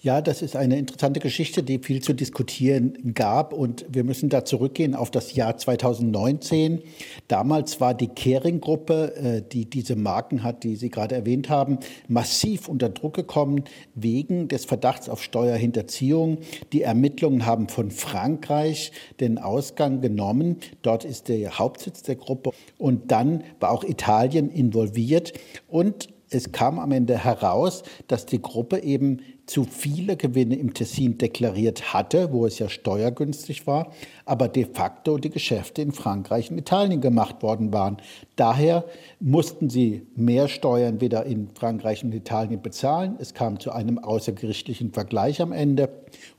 Ja, 0.00 0.20
das 0.20 0.42
ist 0.42 0.54
eine 0.54 0.78
interessante 0.78 1.18
Geschichte, 1.18 1.64
die 1.64 1.80
viel 1.80 2.00
zu 2.00 2.12
diskutieren 2.12 3.14
gab. 3.14 3.52
Und 3.52 3.84
wir 3.88 4.04
müssen 4.04 4.28
da 4.28 4.44
zurückgehen 4.44 4.94
auf 4.94 5.10
das 5.10 5.34
Jahr 5.34 5.56
2019. 5.56 6.82
Damals 7.26 7.80
war 7.80 7.94
die 7.94 8.06
Kering-Gruppe, 8.06 9.16
äh, 9.16 9.42
die 9.42 9.68
diese 9.68 9.96
Marken 9.96 10.44
hat, 10.44 10.62
die 10.62 10.76
Sie 10.76 10.88
gerade 10.88 11.16
erwähnt 11.16 11.48
haben, 11.48 11.78
massiv 12.06 12.68
unter 12.68 12.90
Druck 12.90 13.14
gekommen 13.14 13.64
wegen 13.96 14.46
des 14.46 14.66
Verdachts 14.66 15.08
auf 15.08 15.20
Steuerhinterziehung. 15.20 16.38
Die 16.72 16.82
Ermittlungen 16.82 17.44
haben 17.44 17.68
von 17.68 17.90
Frankreich 17.90 18.92
den 19.18 19.38
Ausgang 19.38 20.00
genommen. 20.00 20.58
Dort 20.82 21.04
ist 21.04 21.26
der 21.26 21.58
Hauptsitz 21.58 22.02
der 22.02 22.14
Gruppe. 22.14 22.52
Und 22.78 23.10
dann 23.10 23.42
war 23.58 23.72
auch 23.72 23.82
Italien 23.82 24.48
involviert. 24.48 25.32
Und 25.66 26.08
es 26.30 26.52
kam 26.52 26.78
am 26.78 26.92
Ende 26.92 27.24
heraus, 27.24 27.82
dass 28.06 28.26
die 28.26 28.40
Gruppe 28.40 28.78
eben 28.80 29.20
zu 29.48 29.64
viele 29.64 30.16
Gewinne 30.16 30.56
im 30.56 30.74
Tessin 30.74 31.18
deklariert 31.18 31.94
hatte, 31.94 32.32
wo 32.32 32.46
es 32.46 32.58
ja 32.58 32.68
steuergünstig 32.68 33.66
war, 33.66 33.92
aber 34.28 34.48
de 34.48 34.66
facto 34.66 35.16
die 35.16 35.30
Geschäfte 35.30 35.80
in 35.80 35.92
Frankreich 35.92 36.50
und 36.50 36.58
Italien 36.58 37.00
gemacht 37.00 37.42
worden 37.42 37.72
waren. 37.72 37.96
Daher 38.36 38.84
mussten 39.20 39.70
sie 39.70 40.02
mehr 40.14 40.48
Steuern 40.48 41.00
wieder 41.00 41.24
in 41.24 41.48
Frankreich 41.54 42.04
und 42.04 42.14
Italien 42.14 42.60
bezahlen. 42.60 43.16
Es 43.18 43.32
kam 43.32 43.58
zu 43.58 43.72
einem 43.72 43.98
außergerichtlichen 43.98 44.92
Vergleich 44.92 45.40
am 45.40 45.52
Ende 45.52 45.88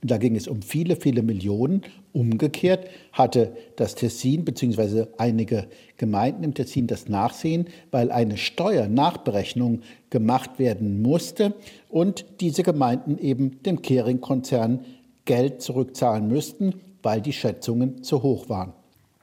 und 0.02 0.12
da 0.12 0.18
ging 0.18 0.36
es 0.36 0.48
um 0.48 0.62
viele, 0.62 0.96
viele 0.96 1.24
Millionen. 1.24 1.82
Umgekehrt 2.14 2.88
hatte 3.12 3.54
das 3.76 3.96
Tessin 3.96 4.46
bzw. 4.46 5.08
einige 5.18 5.68
Gemeinden 5.98 6.44
im 6.44 6.54
Tessin 6.54 6.88
das 6.88 7.10
Nachsehen, 7.10 7.66
weil 7.92 8.12
eine 8.12 8.38
Steuernachberechnung 8.38 9.82
gemacht 10.10 10.60
werden 10.60 11.02
musste 11.02 11.56
und 11.90 12.26
diese 12.40 12.62
Gemeinden 12.64 13.18
eben 13.18 13.62
dem 13.64 13.82
Kering-Konzern 13.82 14.86
Geld 15.26 15.62
zurückzahlen 15.62 16.28
müssten, 16.28 16.74
weil 17.04 17.22
die 17.22 17.34
Schätzungen 17.34 18.04
zu 18.04 18.22
hoch 18.24 18.50
waren. 18.50 18.74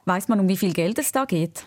Weiß 0.05 0.27
man, 0.27 0.39
um 0.39 0.47
wie 0.47 0.57
viel 0.57 0.73
Geld 0.73 0.99
es 0.99 1.11
da 1.11 1.25
geht? 1.25 1.65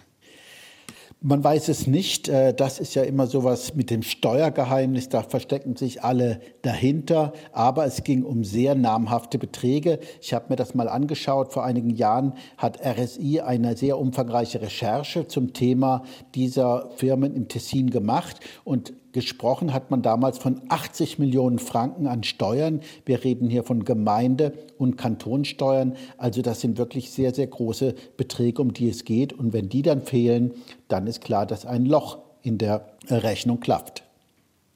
Man 1.22 1.44
weiß 1.44 1.68
es 1.68 1.86
nicht. 1.86 2.30
Äh, 2.30 2.54
das 2.54 2.80
ist 2.80 2.94
ja 2.94 3.02
immer 3.02 3.26
sowas 3.26 3.74
mit 3.74 3.90
dem 3.90 4.02
Steuergeheimnis. 4.02 5.10
Da 5.10 5.22
verstecken 5.22 5.76
sich 5.76 6.02
alle 6.02 6.40
dahinter. 6.62 7.34
Aber 7.52 7.84
es 7.84 8.04
ging 8.04 8.22
um 8.22 8.42
sehr 8.42 8.74
namhafte 8.74 9.38
Beträge. 9.38 9.98
Ich 10.22 10.32
habe 10.32 10.46
mir 10.48 10.56
das 10.56 10.74
mal 10.74 10.88
angeschaut. 10.88 11.52
Vor 11.52 11.62
einigen 11.62 11.90
Jahren 11.90 12.32
hat 12.56 12.80
RSI 12.82 13.40
eine 13.40 13.76
sehr 13.76 13.98
umfangreiche 13.98 14.62
Recherche 14.62 15.28
zum 15.28 15.52
Thema 15.52 16.04
dieser 16.34 16.88
Firmen 16.96 17.36
im 17.36 17.48
Tessin 17.48 17.90
gemacht. 17.90 18.40
Und 18.64 18.94
Gesprochen 19.12 19.72
hat 19.72 19.90
man 19.90 20.02
damals 20.02 20.38
von 20.38 20.60
80 20.68 21.18
Millionen 21.18 21.58
Franken 21.58 22.06
an 22.06 22.22
Steuern. 22.22 22.80
Wir 23.04 23.24
reden 23.24 23.50
hier 23.50 23.64
von 23.64 23.84
Gemeinde- 23.84 24.52
und 24.78 24.96
Kantonsteuern. 24.96 25.96
Also 26.16 26.42
das 26.42 26.60
sind 26.60 26.78
wirklich 26.78 27.10
sehr, 27.10 27.34
sehr 27.34 27.48
große 27.48 27.94
Beträge, 28.16 28.62
um 28.62 28.72
die 28.72 28.88
es 28.88 29.04
geht. 29.04 29.32
Und 29.32 29.52
wenn 29.52 29.68
die 29.68 29.82
dann 29.82 30.02
fehlen, 30.02 30.54
dann 30.92 31.06
ist 31.06 31.22
klar, 31.22 31.46
dass 31.46 31.66
ein 31.66 31.86
Loch 31.86 32.18
in 32.42 32.58
der 32.58 32.86
Rechnung 33.08 33.60
klafft. 33.60 34.02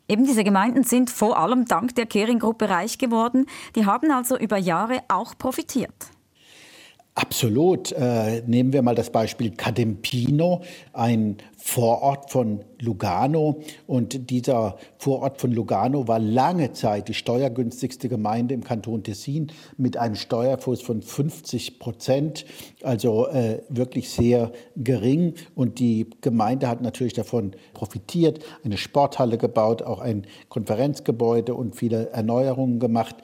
Eben 0.06 0.26
diese 0.26 0.44
Gemeinden 0.44 0.84
sind 0.84 1.08
vor 1.10 1.38
allem 1.38 1.64
dank 1.64 1.94
der 1.94 2.06
Kering-Gruppe 2.06 2.68
reich 2.68 2.98
geworden. 2.98 3.46
Die 3.74 3.86
haben 3.86 4.10
also 4.10 4.36
über 4.36 4.58
Jahre 4.58 5.00
auch 5.08 5.36
profitiert. 5.38 5.94
Absolut. 7.16 7.92
Äh, 7.92 8.42
nehmen 8.44 8.72
wir 8.72 8.82
mal 8.82 8.96
das 8.96 9.10
Beispiel 9.10 9.52
Cadempino, 9.52 10.62
ein 10.92 11.36
Vorort 11.56 12.32
von 12.32 12.64
Lugano. 12.80 13.60
Und 13.86 14.30
dieser 14.30 14.76
Vorort 14.98 15.40
von 15.40 15.52
Lugano 15.52 16.08
war 16.08 16.18
lange 16.18 16.72
Zeit 16.72 17.06
die 17.06 17.14
steuergünstigste 17.14 18.08
Gemeinde 18.08 18.52
im 18.52 18.64
Kanton 18.64 19.04
Tessin 19.04 19.52
mit 19.76 19.96
einem 19.96 20.16
Steuerfuß 20.16 20.82
von 20.82 21.02
50 21.02 21.78
Prozent, 21.78 22.46
also 22.82 23.28
äh, 23.28 23.62
wirklich 23.68 24.10
sehr 24.10 24.50
gering. 24.76 25.34
Und 25.54 25.78
die 25.78 26.10
Gemeinde 26.20 26.68
hat 26.68 26.82
natürlich 26.82 27.12
davon 27.12 27.52
profitiert, 27.74 28.44
eine 28.64 28.76
Sporthalle 28.76 29.38
gebaut, 29.38 29.82
auch 29.82 30.00
ein 30.00 30.26
Konferenzgebäude 30.48 31.54
und 31.54 31.76
viele 31.76 32.10
Erneuerungen 32.10 32.80
gemacht. 32.80 33.14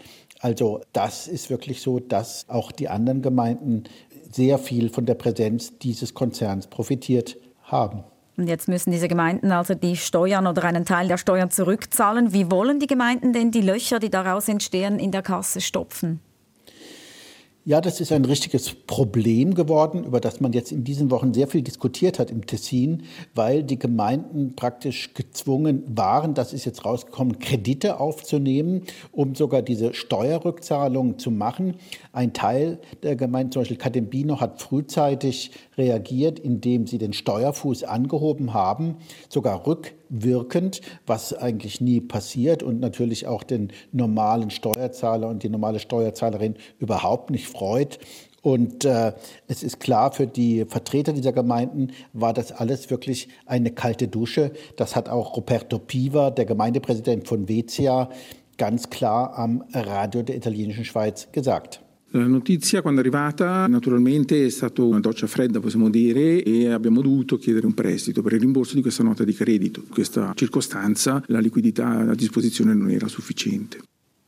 Also 0.40 0.80
das 0.92 1.28
ist 1.28 1.50
wirklich 1.50 1.82
so, 1.82 2.00
dass 2.00 2.48
auch 2.48 2.72
die 2.72 2.88
anderen 2.88 3.22
Gemeinden 3.22 3.84
sehr 4.32 4.58
viel 4.58 4.88
von 4.88 5.06
der 5.06 5.14
Präsenz 5.14 5.78
dieses 5.78 6.14
Konzerns 6.14 6.66
profitiert 6.66 7.36
haben. 7.62 8.04
Und 8.36 8.46
jetzt 8.46 8.68
müssen 8.68 8.90
diese 8.90 9.08
Gemeinden 9.08 9.52
also 9.52 9.74
die 9.74 9.96
Steuern 9.96 10.46
oder 10.46 10.64
einen 10.64 10.86
Teil 10.86 11.08
der 11.08 11.18
Steuern 11.18 11.50
zurückzahlen. 11.50 12.32
Wie 12.32 12.50
wollen 12.50 12.80
die 12.80 12.86
Gemeinden 12.86 13.34
denn 13.34 13.50
die 13.50 13.60
Löcher, 13.60 13.98
die 13.98 14.08
daraus 14.08 14.48
entstehen, 14.48 14.98
in 14.98 15.12
der 15.12 15.20
Kasse 15.20 15.60
stopfen? 15.60 16.20
Ja, 17.66 17.82
das 17.82 18.00
ist 18.00 18.10
ein 18.10 18.24
richtiges 18.24 18.72
Problem 18.72 19.52
geworden, 19.52 20.04
über 20.04 20.18
das 20.18 20.40
man 20.40 20.54
jetzt 20.54 20.72
in 20.72 20.82
diesen 20.82 21.10
Wochen 21.10 21.34
sehr 21.34 21.46
viel 21.46 21.60
diskutiert 21.60 22.18
hat 22.18 22.30
im 22.30 22.46
Tessin, 22.46 23.02
weil 23.34 23.62
die 23.62 23.78
Gemeinden 23.78 24.56
praktisch 24.56 25.12
gezwungen 25.12 25.84
waren, 25.86 26.32
das 26.32 26.54
ist 26.54 26.64
jetzt 26.64 26.86
rausgekommen, 26.86 27.38
Kredite 27.38 28.00
aufzunehmen, 28.00 28.84
um 29.12 29.34
sogar 29.34 29.60
diese 29.60 29.92
Steuerrückzahlungen 29.92 31.18
zu 31.18 31.30
machen. 31.30 31.74
Ein 32.14 32.32
Teil 32.32 32.78
der 33.02 33.14
Gemeinden, 33.14 33.52
zum 33.52 33.60
Beispiel 33.60 33.76
Cadembino, 33.76 34.40
hat 34.40 34.62
frühzeitig 34.62 35.50
reagiert, 35.76 36.38
indem 36.38 36.86
sie 36.86 36.96
den 36.96 37.12
Steuerfuß 37.12 37.84
angehoben 37.84 38.54
haben, 38.54 38.96
sogar 39.28 39.66
rückwirkend, 40.10 40.80
was 41.06 41.32
eigentlich 41.32 41.80
nie 41.80 42.00
passiert 42.00 42.62
und 42.62 42.80
natürlich 42.80 43.26
auch 43.26 43.42
den 43.42 43.72
normalen 43.92 44.50
Steuerzahler 44.50 45.28
und 45.28 45.42
die 45.42 45.48
normale 45.48 45.78
Steuerzahlerin 45.78 46.56
überhaupt 46.78 47.30
nicht 47.30 47.48
freut. 47.48 47.98
Und 48.42 48.86
äh, 48.86 49.12
es 49.48 49.62
ist 49.62 49.80
klar, 49.80 50.12
für 50.12 50.26
die 50.26 50.64
Vertreter 50.64 51.12
dieser 51.12 51.32
Gemeinden 51.32 51.92
war 52.14 52.32
das 52.32 52.52
alles 52.52 52.90
wirklich 52.90 53.28
eine 53.44 53.70
kalte 53.70 54.08
Dusche. 54.08 54.52
Das 54.76 54.96
hat 54.96 55.10
auch 55.10 55.36
Roberto 55.36 55.78
Piva, 55.78 56.30
der 56.30 56.46
Gemeindepräsident 56.46 57.28
von 57.28 57.48
Vezia, 57.48 58.08
ganz 58.56 58.88
klar 58.88 59.38
am 59.38 59.64
Radio 59.72 60.22
der 60.22 60.36
italienischen 60.36 60.84
Schweiz 60.84 61.28
gesagt. 61.32 61.82
La 62.12 62.26
notizia 62.26 62.82
quando 62.82 63.00
è 63.00 63.04
arrivata 63.04 63.68
naturalmente 63.68 64.44
è 64.44 64.50
stata 64.50 64.82
una 64.82 64.98
doccia 64.98 65.28
fredda 65.28 65.60
possiamo 65.60 65.88
dire 65.88 66.42
e 66.42 66.68
abbiamo 66.68 67.02
dovuto 67.02 67.36
chiedere 67.36 67.66
un 67.66 67.74
prestito 67.74 68.20
per 68.20 68.32
il 68.32 68.40
rimborso 68.40 68.74
di 68.74 68.82
questa 68.82 69.04
nota 69.04 69.22
di 69.22 69.32
credito. 69.32 69.80
In 69.80 69.90
questa 69.90 70.32
circostanza 70.34 71.22
la 71.28 71.38
liquidità 71.38 72.00
a 72.00 72.14
disposizione 72.16 72.74
non 72.74 72.90
era 72.90 73.06
sufficiente. 73.06 73.78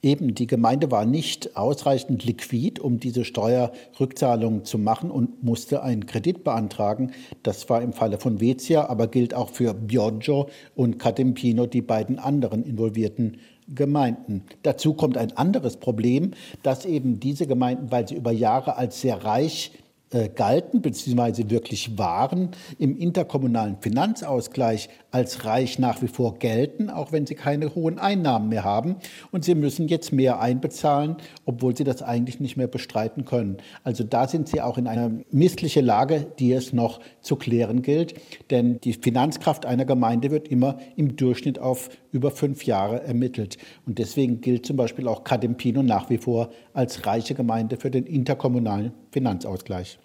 Eben, 0.04 0.34
die 0.34 0.48
Gemeinde 0.48 0.90
war 0.90 1.06
nicht 1.06 1.56
ausreichend 1.56 2.24
liquid, 2.24 2.80
um 2.80 2.98
diese 2.98 3.24
Steuerrückzahlungen 3.24 4.64
zu 4.64 4.76
machen 4.76 5.12
und 5.12 5.44
musste 5.44 5.84
einen 5.84 6.06
Kredit 6.06 6.42
beantragen. 6.42 7.12
Das 7.44 7.68
war 7.70 7.82
im 7.82 7.92
Falle 7.92 8.18
von 8.18 8.40
Vezia, 8.40 8.88
aber 8.88 9.06
gilt 9.06 9.32
auch 9.32 9.50
für 9.50 9.74
Bioggio 9.74 10.48
und 10.74 10.98
Catempino, 10.98 11.66
die 11.66 11.82
beiden 11.82 12.18
anderen 12.18 12.64
involvierten 12.64 13.38
Gemeinden. 13.68 14.44
Dazu 14.62 14.94
kommt 14.94 15.16
ein 15.16 15.36
anderes 15.36 15.76
Problem, 15.76 16.32
dass 16.62 16.84
eben 16.84 17.20
diese 17.20 17.46
Gemeinden, 17.46 17.90
weil 17.90 18.06
sie 18.06 18.14
über 18.14 18.32
Jahre 18.32 18.76
als 18.76 19.00
sehr 19.00 19.24
reich 19.24 19.72
äh, 20.10 20.28
galten 20.28 20.82
bzw. 20.82 21.48
wirklich 21.48 21.96
waren, 21.96 22.50
im 22.78 22.98
interkommunalen 22.98 23.78
Finanzausgleich 23.80 24.90
als 25.12 25.44
reich 25.44 25.78
nach 25.78 26.02
wie 26.02 26.08
vor 26.08 26.38
gelten, 26.38 26.90
auch 26.90 27.12
wenn 27.12 27.26
sie 27.26 27.34
keine 27.34 27.74
hohen 27.74 27.98
Einnahmen 27.98 28.48
mehr 28.48 28.64
haben. 28.64 28.96
Und 29.30 29.44
sie 29.44 29.54
müssen 29.54 29.86
jetzt 29.86 30.12
mehr 30.12 30.40
einbezahlen, 30.40 31.16
obwohl 31.44 31.76
sie 31.76 31.84
das 31.84 32.02
eigentlich 32.02 32.40
nicht 32.40 32.56
mehr 32.56 32.66
bestreiten 32.66 33.24
können. 33.24 33.58
Also 33.84 34.04
da 34.04 34.26
sind 34.26 34.48
sie 34.48 34.62
auch 34.62 34.78
in 34.78 34.86
einer 34.86 35.10
misslichen 35.30 35.84
Lage, 35.84 36.26
die 36.38 36.52
es 36.52 36.72
noch 36.72 37.00
zu 37.20 37.36
klären 37.36 37.82
gilt. 37.82 38.14
Denn 38.50 38.80
die 38.80 38.94
Finanzkraft 38.94 39.66
einer 39.66 39.84
Gemeinde 39.84 40.30
wird 40.30 40.48
immer 40.48 40.78
im 40.96 41.16
Durchschnitt 41.16 41.58
auf 41.58 41.90
über 42.10 42.30
fünf 42.30 42.64
Jahre 42.64 43.02
ermittelt. 43.02 43.58
Und 43.86 43.98
deswegen 43.98 44.40
gilt 44.40 44.64
zum 44.66 44.76
Beispiel 44.76 45.06
auch 45.08 45.24
Cadempino 45.24 45.82
nach 45.82 46.08
wie 46.08 46.18
vor 46.18 46.48
als 46.72 47.06
reiche 47.06 47.34
Gemeinde 47.34 47.76
für 47.76 47.90
den 47.90 48.06
interkommunalen 48.06 48.92
Finanzausgleich. 49.10 49.98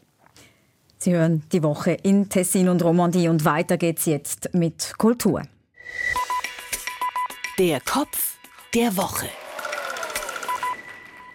Sie 0.99 1.13
hören 1.13 1.43
die 1.51 1.61
Woche 1.61 1.91
in 1.91 2.27
Tessin 2.27 2.69
und 2.69 2.83
Romandie 2.83 3.29
und 3.29 3.45
weiter 3.45 3.77
geht's 3.77 4.05
jetzt 4.05 4.49
mit 4.53 4.93
Kultur. 4.97 5.43
Der 7.59 7.79
Kopf 7.81 8.37
der 8.73 8.97
Woche 8.97 9.27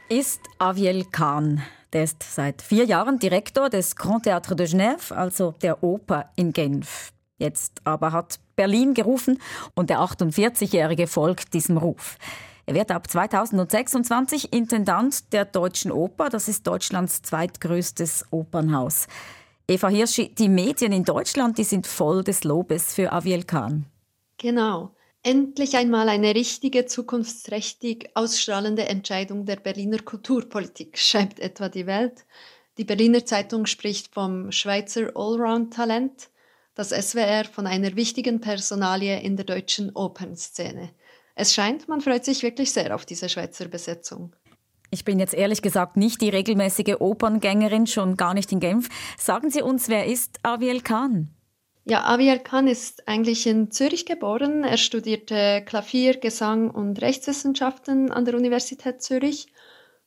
ist 0.09 0.41
Aviel 0.59 1.05
Kahn. 1.05 1.63
Der 1.93 2.05
ist 2.05 2.23
seit 2.23 2.61
vier 2.61 2.85
Jahren 2.85 3.19
Direktor 3.19 3.71
des 3.71 3.95
Grand 3.95 4.27
Théâtre 4.27 4.55
de 4.55 4.67
Genève, 4.67 5.13
also 5.15 5.55
der 5.63 5.83
Oper 5.83 6.31
in 6.37 6.53
Genf. 6.53 7.13
Jetzt 7.39 7.81
aber 7.85 8.13
hat 8.13 8.41
Berlin 8.57 8.95
gerufen 8.95 9.41
und 9.75 9.91
der 9.91 10.01
48-Jährige 10.01 11.07
folgt 11.07 11.55
diesem 11.55 11.77
Ruf. 11.77 12.17
Er 12.67 12.75
wird 12.75 12.91
ab 12.91 13.11
2026 13.11 14.53
Intendant 14.53 15.33
der 15.33 15.45
Deutschen 15.45 15.91
Oper. 15.91 16.29
Das 16.31 16.49
ist 16.49 16.67
Deutschlands 16.67 17.23
zweitgrößtes 17.23 18.27
Opernhaus. 18.31 19.07
Eva 19.69 19.89
Hirschi, 19.89 20.35
die 20.35 20.49
Medien 20.49 20.93
in 20.93 21.05
Deutschland, 21.05 21.57
die 21.57 21.65
sind 21.65 21.87
voll 21.87 22.25
des 22.25 22.45
Lobes 22.45 22.95
für 22.95 23.13
Aviel 23.13 23.45
Khan. 23.45 23.87
Genau. 24.39 24.95
Endlich 25.23 25.77
einmal 25.77 26.09
eine 26.09 26.35
richtige, 26.35 26.87
zukunftsträchtig 26.87 28.11
ausstrahlende 28.15 28.87
Entscheidung 28.87 29.47
der 29.47 29.57
Berliner 29.57 30.01
Kulturpolitik, 30.01 30.99
schreibt 30.99 31.39
etwa 31.39 31.69
die 31.69 31.87
Welt. 31.87 32.27
Die 32.77 32.85
Berliner 32.85 33.25
Zeitung 33.25 33.67
spricht 33.67 34.13
vom 34.13 34.51
Schweizer 34.51 35.13
Allround-Talent, 35.15 36.31
das 36.75 36.91
SWR 36.91 37.45
von 37.45 37.69
einer 37.69 37.95
wichtigen 37.95 38.41
Personalie 38.41 39.21
in 39.21 39.37
der 39.37 39.45
deutschen 39.45 39.95
Opernszene. 39.95 40.91
Es 41.35 41.55
scheint, 41.55 41.87
man 41.87 42.01
freut 42.01 42.25
sich 42.25 42.43
wirklich 42.43 42.73
sehr 42.73 42.95
auf 42.95 43.07
diese 43.07 43.29
Schweizer 43.29 43.69
Besetzung. 43.69 44.35
Ich 44.95 45.07
bin 45.07 45.19
jetzt 45.19 45.33
ehrlich 45.33 45.63
gesagt 45.63 45.97
nicht 45.97 46.21
die 46.21 46.29
regelmäßige 46.29 46.97
Operngängerin, 47.01 47.87
schon 47.87 48.19
gar 48.19 48.35
nicht 48.35 48.53
in 48.53 48.61
Genf. 48.61 48.91
Sagen 49.17 49.49
Sie 49.49 49.63
uns, 49.63 49.89
wer 49.89 50.05
ist 50.05 50.39
Aviel 50.43 50.83
Khan? 50.83 51.31
Ja, 51.87 52.05
Aviel 52.05 52.39
Khan 52.41 52.69
ist 52.69 53.09
eigentlich 53.09 53.47
in 53.47 53.71
Zürich 53.71 54.05
geboren. 54.05 54.65
Er 54.65 54.77
studierte 54.77 55.63
Klavier, 55.65 56.19
Gesang 56.19 56.71
und 56.71 57.01
Rechtswissenschaften 57.01 58.13
an 58.13 58.27
der 58.27 58.35
Universität 58.35 59.01
Zürich. 59.01 59.47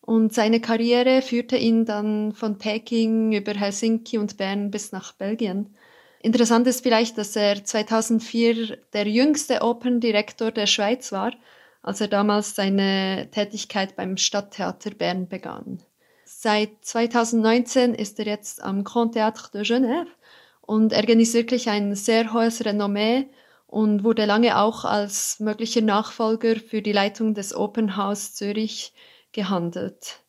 Und 0.01 0.35
seine 0.35 0.61
Karriere 0.61 1.23
führte 1.23 1.57
ihn 1.57 1.85
dann 1.85 2.33
von 2.33 2.59
Peking 2.59 3.31
über 3.33 3.55
Helsinki 3.55 4.19
und 4.19 4.37
Bern 4.37 4.69
bis 4.69 4.91
nach 4.91 5.13
Belgien. 5.13 5.75
Interessant 6.21 6.67
ist 6.67 6.83
vielleicht, 6.83 7.17
dass 7.17 7.35
er 7.35 7.63
2004 7.65 8.77
der 8.93 9.07
jüngste 9.07 9.63
Operndirektor 9.63 10.51
der 10.51 10.67
Schweiz 10.67 11.11
war 11.11 11.31
als 11.85 12.01
er 12.01 12.07
damals 12.07 12.55
seine 12.55 13.29
Tätigkeit 13.29 13.95
beim 13.95 14.17
Stadttheater 14.17 14.89
Bern 14.89 15.27
begann. 15.27 15.83
Seit 16.25 16.71
2019 16.81 17.93
ist 17.93 18.17
er 18.17 18.25
jetzt 18.25 18.63
am 18.63 18.83
Grand 18.83 19.15
Théâtre 19.15 19.51
de 19.51 19.61
Genève 19.61 20.07
und 20.61 20.93
er 20.93 21.03
genießt 21.03 21.35
wirklich 21.35 21.69
ein 21.69 21.93
sehr 21.93 22.33
hohes 22.33 22.65
Renommee 22.65 23.27
und 23.67 24.03
wurde 24.03 24.25
lange 24.25 24.57
auch 24.57 24.83
als 24.83 25.39
möglicher 25.39 25.81
Nachfolger 25.81 26.55
für 26.55 26.81
die 26.81 26.91
Leitung 26.91 27.35
des 27.35 27.55
Open 27.55 27.97
House 27.97 28.33
Zürich 28.33 28.91
gehandelt. 29.31 30.21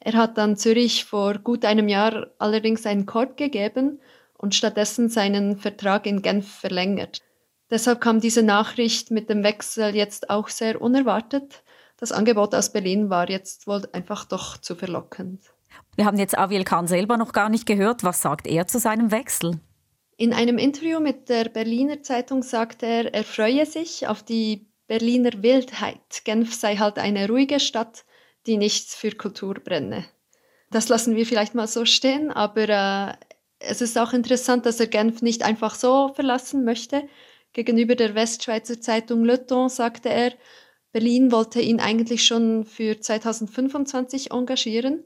Er 0.00 0.14
hat 0.14 0.36
dann 0.36 0.56
Zürich 0.56 1.04
vor 1.04 1.38
gut 1.38 1.64
einem 1.64 1.88
Jahr 1.88 2.26
allerdings 2.40 2.86
einen 2.86 3.06
Korb 3.06 3.36
gegeben 3.36 4.00
und 4.36 4.56
stattdessen 4.56 5.08
seinen 5.08 5.58
Vertrag 5.58 6.06
in 6.06 6.22
Genf 6.22 6.52
verlängert. 6.52 7.22
Deshalb 7.70 8.00
kam 8.00 8.20
diese 8.20 8.42
Nachricht 8.42 9.10
mit 9.10 9.30
dem 9.30 9.42
Wechsel 9.42 9.94
jetzt 9.94 10.30
auch 10.30 10.48
sehr 10.48 10.80
unerwartet. 10.80 11.62
Das 11.98 12.12
Angebot 12.12 12.54
aus 12.54 12.72
Berlin 12.72 13.10
war 13.10 13.30
jetzt 13.30 13.66
wohl 13.66 13.88
einfach 13.92 14.24
doch 14.24 14.58
zu 14.58 14.74
verlockend. 14.74 15.40
Wir 15.96 16.04
haben 16.04 16.18
jetzt 16.18 16.36
Aviel 16.36 16.64
Khan 16.64 16.86
selber 16.86 17.16
noch 17.16 17.32
gar 17.32 17.48
nicht 17.48 17.66
gehört. 17.66 18.04
Was 18.04 18.22
sagt 18.22 18.46
er 18.46 18.66
zu 18.66 18.78
seinem 18.78 19.10
Wechsel? 19.10 19.60
In 20.16 20.32
einem 20.32 20.58
Interview 20.58 21.00
mit 21.00 21.28
der 21.28 21.48
Berliner 21.48 22.02
Zeitung 22.02 22.42
sagte 22.42 22.86
er, 22.86 23.14
er 23.14 23.24
freue 23.24 23.66
sich 23.66 24.06
auf 24.06 24.22
die 24.22 24.68
Berliner 24.86 25.42
Wildheit. 25.42 26.24
Genf 26.24 26.54
sei 26.54 26.76
halt 26.76 26.98
eine 26.98 27.28
ruhige 27.28 27.58
Stadt, 27.58 28.04
die 28.46 28.56
nichts 28.56 28.94
für 28.94 29.10
Kultur 29.12 29.54
brenne. 29.54 30.04
Das 30.70 30.88
lassen 30.88 31.16
wir 31.16 31.26
vielleicht 31.26 31.54
mal 31.54 31.66
so 31.66 31.84
stehen, 31.84 32.30
aber 32.30 32.68
äh, 32.68 33.14
es 33.58 33.80
ist 33.80 33.98
auch 33.98 34.12
interessant, 34.12 34.66
dass 34.66 34.80
er 34.80 34.86
Genf 34.86 35.22
nicht 35.22 35.42
einfach 35.42 35.74
so 35.74 36.12
verlassen 36.14 36.64
möchte, 36.64 37.08
Gegenüber 37.54 37.94
der 37.94 38.16
Westschweizer 38.16 38.80
Zeitung 38.80 39.24
Le 39.24 39.46
Temps 39.46 39.76
sagte 39.76 40.08
er, 40.08 40.32
Berlin 40.92 41.30
wollte 41.30 41.60
ihn 41.60 41.78
eigentlich 41.78 42.26
schon 42.26 42.64
für 42.64 43.00
2025 43.00 44.32
engagieren, 44.32 45.04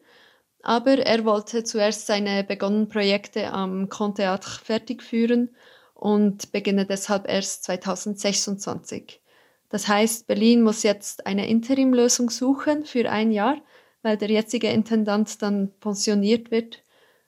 aber 0.63 0.99
er 0.99 1.27
wollte 1.27 1.63
zuerst 1.63 2.07
seine 2.07 2.45
begonnenen 2.45 2.89
Projekte 2.89 3.53
am 3.53 3.91
Grand 3.91 4.19
Théâtre 4.19 4.65
fertig 4.65 5.03
führen 5.03 5.55
und 5.93 6.51
beginne 6.51 6.87
deshalb 6.87 7.29
erst 7.29 7.65
2026. 7.65 9.21
Das 9.69 9.87
heißt, 9.87 10.27
Berlin 10.27 10.63
muss 10.63 10.83
jetzt 10.83 11.27
eine 11.27 11.49
Interimlösung 11.49 12.31
suchen 12.31 12.87
für 12.87 13.11
ein 13.11 13.31
Jahr, 13.31 13.61
weil 14.01 14.17
der 14.17 14.31
jetzige 14.31 14.71
Intendant 14.71 15.43
dann 15.43 15.71
pensioniert 15.81 16.51
wird, 16.51 16.83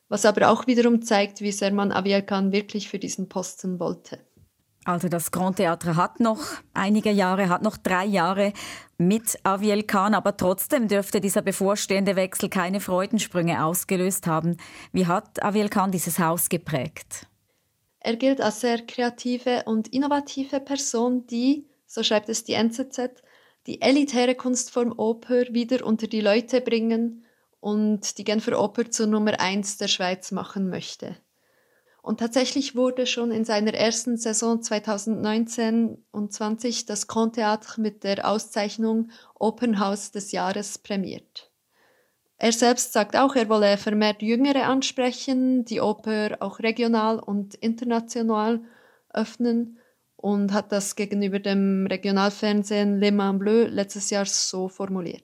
was 0.09 0.24
aber 0.24 0.50
auch 0.50 0.66
wiederum 0.66 1.02
zeigt, 1.02 1.42
wie 1.42 1.52
sehr 1.52 1.72
man 1.72 1.92
Aviakan 1.92 2.52
wirklich 2.52 2.88
für 2.88 2.98
diesen 2.98 3.28
Posten 3.28 3.78
wollte. 3.78 4.18
Also 4.84 5.08
das 5.08 5.30
Grand 5.30 5.56
Theatre 5.56 5.96
hat 5.96 6.20
noch 6.20 6.40
einige 6.72 7.10
Jahre, 7.10 7.48
hat 7.50 7.62
noch 7.62 7.76
drei 7.76 8.06
Jahre 8.06 8.52
mit 8.96 9.38
Aviel 9.44 9.82
Khan, 9.82 10.14
aber 10.14 10.36
trotzdem 10.36 10.88
dürfte 10.88 11.20
dieser 11.20 11.42
bevorstehende 11.42 12.16
Wechsel 12.16 12.48
keine 12.48 12.80
Freudensprünge 12.80 13.64
ausgelöst 13.64 14.26
haben. 14.26 14.56
Wie 14.92 15.06
hat 15.06 15.42
Aviel 15.42 15.68
Khan 15.68 15.92
dieses 15.92 16.18
Haus 16.18 16.48
geprägt? 16.48 17.26
Er 18.00 18.16
gilt 18.16 18.40
als 18.40 18.60
sehr 18.60 18.84
kreative 18.86 19.64
und 19.66 19.88
innovative 19.88 20.60
Person, 20.60 21.26
die, 21.26 21.68
so 21.86 22.02
schreibt 22.02 22.30
es 22.30 22.44
die 22.44 22.54
NZZ, 22.54 23.22
die 23.66 23.82
elitäre 23.82 24.34
Kunstform 24.34 24.94
Oper 24.96 25.44
wieder 25.50 25.84
unter 25.84 26.06
die 26.06 26.22
Leute 26.22 26.62
bringen 26.62 27.26
und 27.60 28.16
die 28.16 28.24
Genfer 28.24 28.58
Oper 28.58 28.90
zur 28.90 29.06
Nummer 29.06 29.38
1 29.38 29.76
der 29.76 29.88
Schweiz 29.88 30.32
machen 30.32 30.70
möchte. 30.70 31.16
Und 32.02 32.20
tatsächlich 32.20 32.74
wurde 32.74 33.06
schon 33.06 33.30
in 33.30 33.44
seiner 33.44 33.74
ersten 33.74 34.16
Saison 34.16 34.62
2019 34.62 36.04
und 36.10 36.32
20 36.32 36.86
das 36.86 37.06
Grand 37.06 37.36
Théâtre 37.36 37.80
mit 37.80 38.04
der 38.04 38.28
Auszeichnung 38.28 39.10
Opernhaus 39.38 40.10
des 40.10 40.32
Jahres 40.32 40.78
prämiert. 40.78 41.50
Er 42.38 42.52
selbst 42.52 42.94
sagt 42.94 43.16
auch, 43.16 43.36
er 43.36 43.50
wolle 43.50 43.76
vermehrt 43.76 44.22
Jüngere 44.22 44.64
ansprechen, 44.64 45.66
die 45.66 45.82
Oper 45.82 46.38
auch 46.40 46.60
regional 46.60 47.18
und 47.18 47.54
international 47.56 48.62
öffnen 49.12 49.78
und 50.16 50.52
hat 50.54 50.72
das 50.72 50.96
gegenüber 50.96 51.38
dem 51.38 51.86
Regionalfernsehen 51.86 52.98
Le 52.98 53.12
Mans 53.12 53.38
Bleu 53.38 53.66
letztes 53.66 54.08
Jahr 54.08 54.24
so 54.24 54.68
formuliert. 54.68 55.22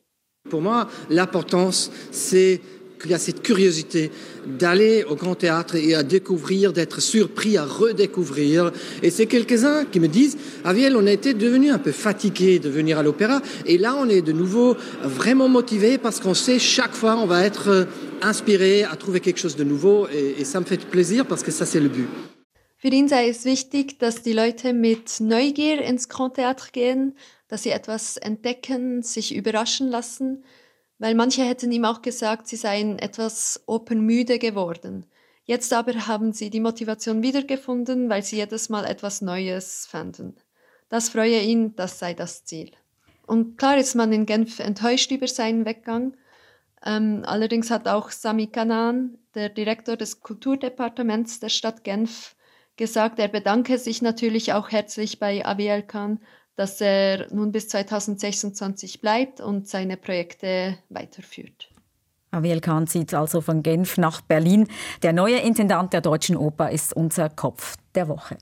Pour 0.49 0.61
moi, 0.61 0.87
l'importance, 1.09 1.91
c'est 2.13 2.61
qu'il 2.99 3.11
y 3.11 3.15
a 3.15 3.19
cette 3.19 3.43
curiosité 3.43 4.11
d'aller 4.47 5.05
au 5.05 5.17
Grand 5.17 5.35
Théâtre 5.35 5.75
et 5.77 5.95
à 5.95 6.03
découvrir, 6.03 6.73
d'être 6.73 7.01
surpris, 7.01 7.57
à 7.57 7.65
redécouvrir. 7.65 8.73
Et 9.03 9.11
c'est 9.11 9.27
quelques-uns 9.27 9.85
qui 9.85 10.01
me 10.01 10.09
disent, 10.09 10.37
Aviel, 10.65 10.97
on 10.97 11.07
a 11.07 11.13
été 11.13 11.35
devenu 11.35 11.71
un 11.71 11.79
peu 11.79 11.93
fatigué 11.93 12.59
de 12.59 12.69
venir 12.69 12.99
à 12.99 13.03
l'opéra, 13.03 13.41
et 13.65 13.79
là 13.79 13.97
on 13.99 14.09
est 14.09 14.23
de 14.23 14.33
nouveau 14.33 14.77
vraiment 15.03 15.49
motivé 15.49 15.99
parce 15.99 16.21
qu'on 16.21 16.35
sait 16.35 16.59
chaque 16.59 16.95
fois 16.95 17.17
on 17.17 17.27
va 17.27 17.45
être 17.45 17.69
euh, 17.69 17.85
inspiré 18.23 18.85
à 18.85 18.97
trouver 18.97 19.21
quelque 19.21 19.39
chose 19.39 19.57
de 19.57 19.65
nouveau, 19.65 20.07
et, 20.09 20.45
ça 20.45 20.61
me 20.61 20.65
fait 20.65 20.85
plaisir 20.87 21.27
parce 21.27 21.43
que 21.43 21.51
ça 21.51 21.67
c'est 21.67 21.81
le 21.81 21.89
but. 21.89 22.09
Für 22.79 22.93
ihn 22.93 23.09
sei 23.09 23.31
es 23.31 23.45
wichtig, 23.47 23.99
dass 23.99 24.23
die 24.23 24.35
Leute 24.35 24.75
mit 24.75 25.21
Neugier 25.21 25.81
ins 25.89 26.09
Grand 26.09 26.31
Théâtre 26.31 26.73
gehen, 26.73 27.15
dass 27.49 27.63
sie 27.63 27.71
etwas 27.71 28.19
entdecken, 28.19 29.03
sich 29.03 29.35
überraschen 29.35 29.89
lassen, 29.89 30.45
weil 30.99 31.15
manche 31.15 31.43
hätten 31.43 31.73
ihm 31.73 31.85
auch 31.85 32.03
gesagt, 32.03 32.49
sie 32.49 32.57
seien 32.57 32.99
etwas 32.99 33.63
opernmüde 33.67 34.39
geworden. 34.39 35.07
Jetzt 35.45 35.73
aber 35.73 36.07
haben 36.07 36.33
sie 36.33 36.51
die 36.51 36.61
Motivation 36.61 37.23
wiedergefunden, 37.23 38.09
weil 38.09 38.23
sie 38.23 38.37
jedes 38.37 38.69
Mal 38.69 38.85
etwas 38.85 39.23
Neues 39.23 39.87
fanden. 39.89 40.37
Das 40.89 41.09
freue 41.09 41.41
ihn, 41.41 41.77
das 41.77 41.99
sei 41.99 42.15
das 42.15 42.45
Ziel. 42.45 42.73
Und 43.27 43.59
klar 43.59 43.77
ist 43.77 43.95
man 43.95 44.13
in 44.13 44.27
Genf 44.27 44.59
enttäuscht 44.61 45.11
über 45.11 45.29
seinen 45.29 45.65
Weggang. 45.65 46.17
Ähm, 46.85 47.23
allerdings 47.27 47.71
hat 47.71 47.89
auch 47.89 48.11
Sami 48.11 48.47
Kanan, 48.47 49.19
der 49.35 49.49
Direktor 49.49 49.97
des 49.97 50.21
Kulturdepartements 50.21 51.41
der 51.41 51.49
Stadt 51.49 51.85
Genf, 51.85 52.37
gesagt, 52.77 53.19
er 53.19 53.29
bedanke 53.29 53.79
sich 53.79 54.03
natürlich 54.03 54.53
auch 54.53 54.71
herzlich 54.71 55.19
bei 55.19 55.45
Aviel 55.45 55.83
Khan, 55.83 56.21
dass 56.57 56.81
er 56.81 57.33
nun 57.33 57.53
bis 57.53 57.69
2026 57.69 59.01
bleibt 59.01 59.41
und 59.41 59.69
seine 59.69 59.97
Projekte 59.97 60.79
weiterführt. 60.89 61.71
Aviel 62.31 62.61
Khan 62.61 62.87
zieht 62.87 63.15
also 63.15 63.41
von 63.41 63.63
Genf 63.63 63.99
nach 63.99 64.21
Berlin. 64.21 64.67
Der 65.03 65.13
neue 65.13 65.39
Intendant 65.39 65.93
der 65.93 66.01
Deutschen 66.01 66.37
Oper 66.37 66.71
ist 66.71 66.95
unser 66.95 67.31
Kopf 67.31 67.77
der 67.95 68.09
Woche. 68.09 68.37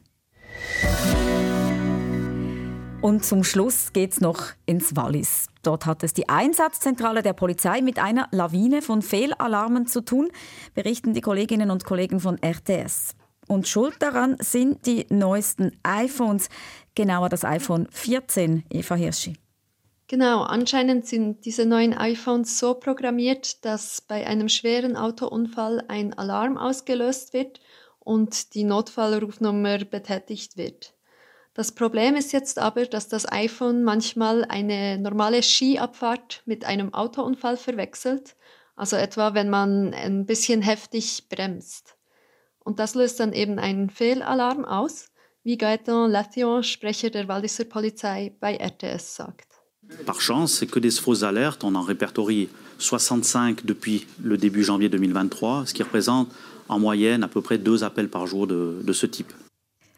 Und 3.00 3.22
zum 3.22 3.44
Schluss 3.44 3.92
geht's 3.92 4.22
noch 4.22 4.46
ins 4.64 4.96
Wallis. 4.96 5.48
Dort 5.62 5.84
hat 5.84 6.02
es 6.02 6.14
die 6.14 6.28
Einsatzzentrale 6.28 7.22
der 7.22 7.34
Polizei 7.34 7.82
mit 7.82 7.98
einer 7.98 8.28
Lawine 8.30 8.80
von 8.80 9.02
Fehlalarmen 9.02 9.86
zu 9.86 10.00
tun, 10.00 10.30
berichten 10.74 11.12
die 11.12 11.20
Kolleginnen 11.20 11.70
und 11.70 11.84
Kollegen 11.84 12.18
von 12.18 12.38
RTS. 12.42 13.14
Und 13.48 13.68
schuld 13.68 13.96
daran 14.00 14.36
sind 14.40 14.86
die 14.86 15.06
neuesten 15.10 15.78
iPhones, 15.82 16.48
genauer 16.94 17.28
das 17.28 17.44
iPhone 17.44 17.86
14, 17.90 18.64
Eva 18.70 18.94
Hirschi. 18.94 19.36
Genau, 20.06 20.42
anscheinend 20.42 21.06
sind 21.06 21.44
diese 21.46 21.64
neuen 21.64 21.94
iPhones 21.94 22.58
so 22.58 22.74
programmiert, 22.74 23.64
dass 23.64 24.02
bei 24.02 24.26
einem 24.26 24.48
schweren 24.48 24.96
Autounfall 24.96 25.82
ein 25.88 26.12
Alarm 26.12 26.58
ausgelöst 26.58 27.32
wird 27.32 27.60
und 28.00 28.54
die 28.54 28.64
Notfallrufnummer 28.64 29.78
betätigt 29.78 30.58
wird. 30.58 30.94
Das 31.54 31.72
Problem 31.72 32.16
ist 32.16 32.32
jetzt 32.32 32.58
aber, 32.58 32.84
dass 32.84 33.08
das 33.08 33.30
iPhone 33.30 33.82
manchmal 33.82 34.44
eine 34.44 34.98
normale 34.98 35.42
Skiabfahrt 35.42 36.42
mit 36.44 36.64
einem 36.64 36.92
Autounfall 36.92 37.56
verwechselt, 37.56 38.36
also 38.76 38.96
etwa 38.96 39.34
wenn 39.34 39.48
man 39.48 39.94
ein 39.94 40.26
bisschen 40.26 40.62
heftig 40.62 41.28
bremst. 41.28 41.93
Und 42.64 42.78
das 42.78 42.94
löst 42.94 43.20
dann 43.20 43.32
eben 43.32 43.58
einen 43.58 43.90
Fehlalarm 43.90 44.64
aus, 44.64 45.10
wie 45.44 45.56
Gaëtan 45.56 46.08
Lathion, 46.08 46.62
Sprecher 46.62 47.10
der 47.10 47.28
Walliser 47.28 47.64
Polizei 47.64 48.34
bei 48.40 48.56
RTS 48.56 49.16
sagt. 49.16 49.48
Par 50.06 50.20
chance, 50.20 50.58
c'est 50.58 50.66
que 50.66 50.80
des 50.80 50.98
fausses 50.98 51.22
alertes. 51.22 51.62
On 51.62 51.74
en 51.74 51.82
répertorie 51.82 52.48
65 52.78 53.66
depuis 53.66 54.06
le 54.22 54.38
début 54.38 54.64
janvier 54.64 54.88
2023, 54.88 55.66
ce 55.66 55.74
qui 55.74 55.82
représente 55.82 56.28
en 56.68 56.78
moyenne 56.78 57.22
à 57.22 57.28
peu 57.28 57.42
près 57.42 57.58
deux 57.58 57.84
appels 57.84 58.08
par 58.08 58.26
jour 58.26 58.46
de, 58.46 58.80
de 58.82 58.92
ce 58.92 59.06
type. 59.06 59.32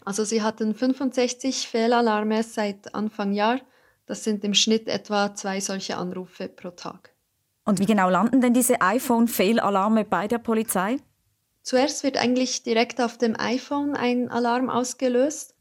Also 0.05 0.25
sie 0.25 0.43
hatten 0.43 0.75
65 0.75 1.69
Fehlalarme 1.69 2.43
seit 2.43 2.95
Anfang 2.95 3.33
Jahr. 3.33 3.59
Das 4.07 4.23
sind 4.23 4.45
im 4.45 4.55
Schnitt 4.55 4.89
etwa 4.89 5.35
zwei 5.35 5.61
solche 5.61 5.97
Anrufe 5.97 6.49
pro 6.49 6.71
Tag. 6.71 7.13
Und 7.65 7.81
wie 7.81 7.87
genau 7.87 8.09
landen 8.09 8.41
denn 8.41 8.55
diese 8.55 8.81
iPhone-Fehlalarme 8.81 10.05
bei 10.05 10.29
der 10.29 10.39
Polizei? 10.39 10.99
Zuerst 11.67 12.05
wird 12.05 12.17
eigentlich 12.17 12.63
direkt 12.63 13.01
auf 13.01 13.19
dem 13.19 13.35
iPhone 13.37 13.97
ein 13.97 14.29
Alarm 14.29 14.71
ausgelöst. 14.71 15.57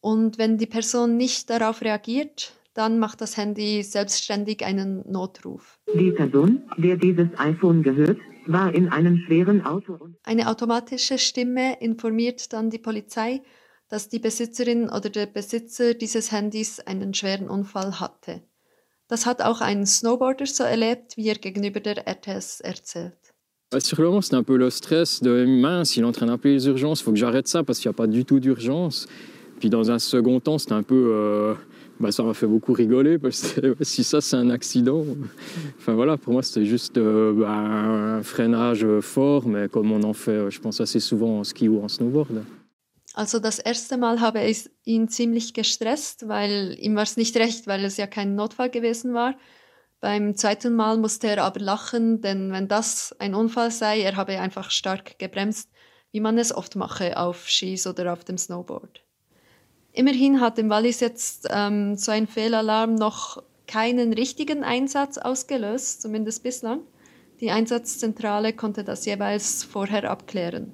Und 0.00 0.38
wenn 0.38 0.56
die 0.56 0.66
Person 0.66 1.16
nicht 1.16 1.50
darauf 1.50 1.82
reagiert, 1.82 2.52
dann 2.74 3.00
macht 3.00 3.20
das 3.20 3.36
Handy 3.36 3.82
selbstständig 3.82 4.64
einen 4.64 5.02
Notruf. 5.10 5.80
Die 5.92 6.12
Person, 6.12 6.62
der 6.78 6.96
dieses 6.96 7.26
iPhone 7.38 7.82
gehört, 7.82 8.18
war 8.46 8.72
in 8.72 8.88
einem 8.88 9.18
schweren 9.26 9.66
Auto. 9.66 9.98
Eine 10.22 10.48
automatische 10.48 11.18
Stimme 11.18 11.80
informiert 11.80 12.52
dann 12.52 12.70
die 12.70 12.78
Polizei, 12.78 13.42
dass 13.88 14.08
die 14.08 14.20
Besitzerin 14.20 14.88
oder 14.88 15.10
der 15.10 15.26
Besitzer 15.26 15.94
dieses 15.94 16.30
Handys 16.30 16.78
einen 16.78 17.14
schweren 17.14 17.50
Unfall 17.50 17.98
hatte. 17.98 18.44
Das 19.08 19.26
hat 19.26 19.42
auch 19.42 19.60
ein 19.60 19.86
Snowboarder 19.86 20.46
so 20.46 20.62
erlebt, 20.62 21.16
wie 21.16 21.26
er 21.26 21.34
gegenüber 21.34 21.80
der 21.80 22.06
RTS 22.06 22.60
erzählt. 22.60 23.19
Sur 23.78 24.00
le 24.00 24.08
moment, 24.08 24.20
c'était 24.20 24.34
un 24.34 24.42
peu 24.42 24.56
le 24.56 24.68
stress 24.68 25.22
de 25.22 25.44
mince, 25.44 25.96
il 25.96 26.02
est 26.02 26.06
en 26.06 26.10
train 26.10 26.26
d'appeler 26.26 26.54
les 26.54 26.66
urgences, 26.66 27.02
faut 27.02 27.12
que 27.12 27.16
j'arrête 27.16 27.46
ça 27.46 27.62
parce 27.62 27.78
qu'il 27.78 27.88
n'y 27.88 27.94
a 27.94 27.96
pas 27.96 28.08
du 28.08 28.24
tout 28.24 28.40
d'urgence. 28.40 29.06
Puis 29.60 29.70
dans 29.70 29.92
un 29.92 30.00
second 30.00 30.40
temps, 30.40 30.58
c'était 30.58 30.72
un 30.72 30.82
peu. 30.82 31.12
Euh, 31.14 31.54
bah, 32.00 32.10
ça 32.10 32.24
m'a 32.24 32.34
fait 32.34 32.48
beaucoup 32.48 32.72
rigoler 32.72 33.18
parce 33.18 33.52
que 33.52 33.76
si 33.82 34.02
ça 34.02 34.20
c'est 34.20 34.34
un 34.34 34.50
accident. 34.50 35.04
Enfin 35.78 35.92
voilà, 35.92 36.16
pour 36.16 36.32
moi 36.32 36.42
c'était 36.42 36.64
juste 36.66 36.98
euh, 36.98 37.32
bah, 37.32 37.48
un 37.48 38.22
freinage 38.24 38.86
fort, 39.02 39.46
mais 39.46 39.68
comme 39.68 39.92
on 39.92 40.02
en 40.02 40.14
fait, 40.14 40.50
je 40.50 40.58
pense, 40.58 40.80
assez 40.80 40.98
souvent 40.98 41.38
en 41.38 41.44
ski 41.44 41.68
ou 41.68 41.80
en 41.80 41.86
snowboard. 41.86 42.42
Also 43.14 43.38
das 43.38 43.60
erste 43.60 43.96
Mal 43.98 44.20
habe 44.20 44.42
ich 44.44 44.68
ihn 44.84 45.08
ziemlich 45.08 45.52
gestresst, 45.52 46.26
weil 46.26 46.76
ihm 46.80 46.96
war 46.96 47.04
es 47.04 47.16
nicht 47.16 47.36
recht, 47.36 47.68
weil 47.68 47.84
es 47.84 47.96
ja 47.98 48.08
kein 48.08 48.34
Notfall 48.34 48.70
gewesen 48.70 49.14
war. 49.14 49.34
Beim 50.00 50.34
zweiten 50.34 50.74
Mal 50.74 50.96
musste 50.96 51.28
er 51.28 51.44
aber 51.44 51.60
lachen, 51.60 52.22
denn 52.22 52.52
wenn 52.52 52.68
das 52.68 53.14
ein 53.18 53.34
Unfall 53.34 53.70
sei, 53.70 54.00
er 54.00 54.16
habe 54.16 54.40
einfach 54.40 54.70
stark 54.70 55.18
gebremst, 55.18 55.70
wie 56.10 56.20
man 56.20 56.38
es 56.38 56.54
oft 56.54 56.74
mache 56.74 57.18
auf 57.18 57.48
Skis 57.48 57.86
oder 57.86 58.12
auf 58.12 58.24
dem 58.24 58.38
Snowboard. 58.38 59.02
Immerhin 59.92 60.40
hat 60.40 60.58
im 60.58 60.70
Wallis 60.70 61.00
jetzt 61.00 61.48
ähm, 61.50 61.96
so 61.96 62.12
ein 62.12 62.26
Fehlalarm 62.26 62.94
noch 62.94 63.42
keinen 63.66 64.12
richtigen 64.12 64.64
Einsatz 64.64 65.18
ausgelöst, 65.18 66.00
zumindest 66.00 66.42
bislang. 66.42 66.80
Die 67.40 67.50
Einsatzzentrale 67.50 68.52
konnte 68.52 68.84
das 68.84 69.04
jeweils 69.04 69.64
vorher 69.64 70.10
abklären. 70.10 70.72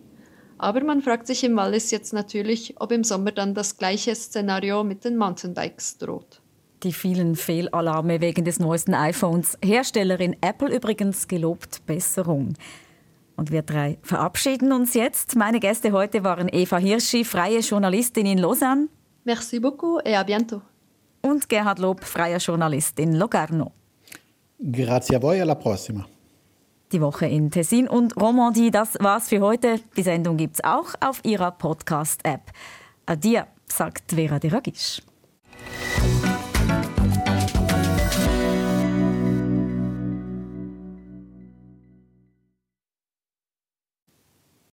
Aber 0.59 0.83
man 0.83 1.03
fragt 1.03 1.27
sich 1.27 1.45
im 1.45 1.57
Wallis 1.57 1.91
jetzt 1.91 2.13
natürlich, 2.13 2.81
ob 2.81 2.93
im 2.93 3.05
Sommer 3.05 3.33
dann 3.33 3.55
das 3.55 3.77
gleiche 3.77 4.15
Szenario 4.15 4.85
mit 4.85 5.05
den 5.05 5.17
Mountainbikes 5.17 5.99
droht. 5.99 6.41
Die 6.83 6.93
vielen 6.93 7.37
Fehlalarme 7.37 8.21
wegen 8.21 8.45
des 8.45 8.59
neuesten 8.61 8.95
iPhones. 8.95 9.59
Herstellerin 9.63 10.37
Apple 10.41 10.75
übrigens 10.75 11.27
gelobt 11.27 11.85
Besserung. 11.87 12.55
Und 13.37 13.51
wir 13.51 13.63
drei 13.63 13.99
verabschieden 14.03 14.73
uns 14.73 14.95
jetzt. 14.95 15.37
Meine 15.37 15.61
Gäste 15.61 15.93
heute 15.93 16.25
waren 16.25 16.49
Eva 16.51 16.79
Hirschi, 16.79 17.25
freie 17.25 17.61
Journalistin 17.61 18.27
in 18.27 18.39
Lausanne. 18.39 18.89
Merci 19.25 19.59
beaucoup 19.59 20.01
et 20.05 20.15
à 20.15 20.25
bientôt. 20.25 20.63
Und 21.23 21.49
Gerhard 21.49 21.79
Lob, 21.79 22.05
freier 22.05 22.39
Journalist 22.39 22.99
in 22.99 23.15
Locarno. 23.15 23.73
Grazie 24.59 25.17
a 25.17 25.23
voi, 25.23 25.41
alla 25.41 25.55
prossima. 25.55 26.07
Die 26.93 27.01
Woche 27.01 27.27
in 27.27 27.51
Tessin 27.51 27.89
und 27.89 28.17
Romandie, 28.17 28.71
das 28.71 28.95
war's 29.01 29.29
für 29.29 29.41
heute. 29.41 29.81
Die 29.97 30.03
Sendung 30.03 30.37
gibt's 30.37 30.63
auch 30.63 30.95
auf 31.01 31.21
ihrer 31.25 31.51
Podcast-App. 31.51 32.53
Adieu, 33.07 33.43
sagt 33.67 34.13
Vera 34.13 34.39
de 34.39 34.51
Ragisch. 34.51 35.03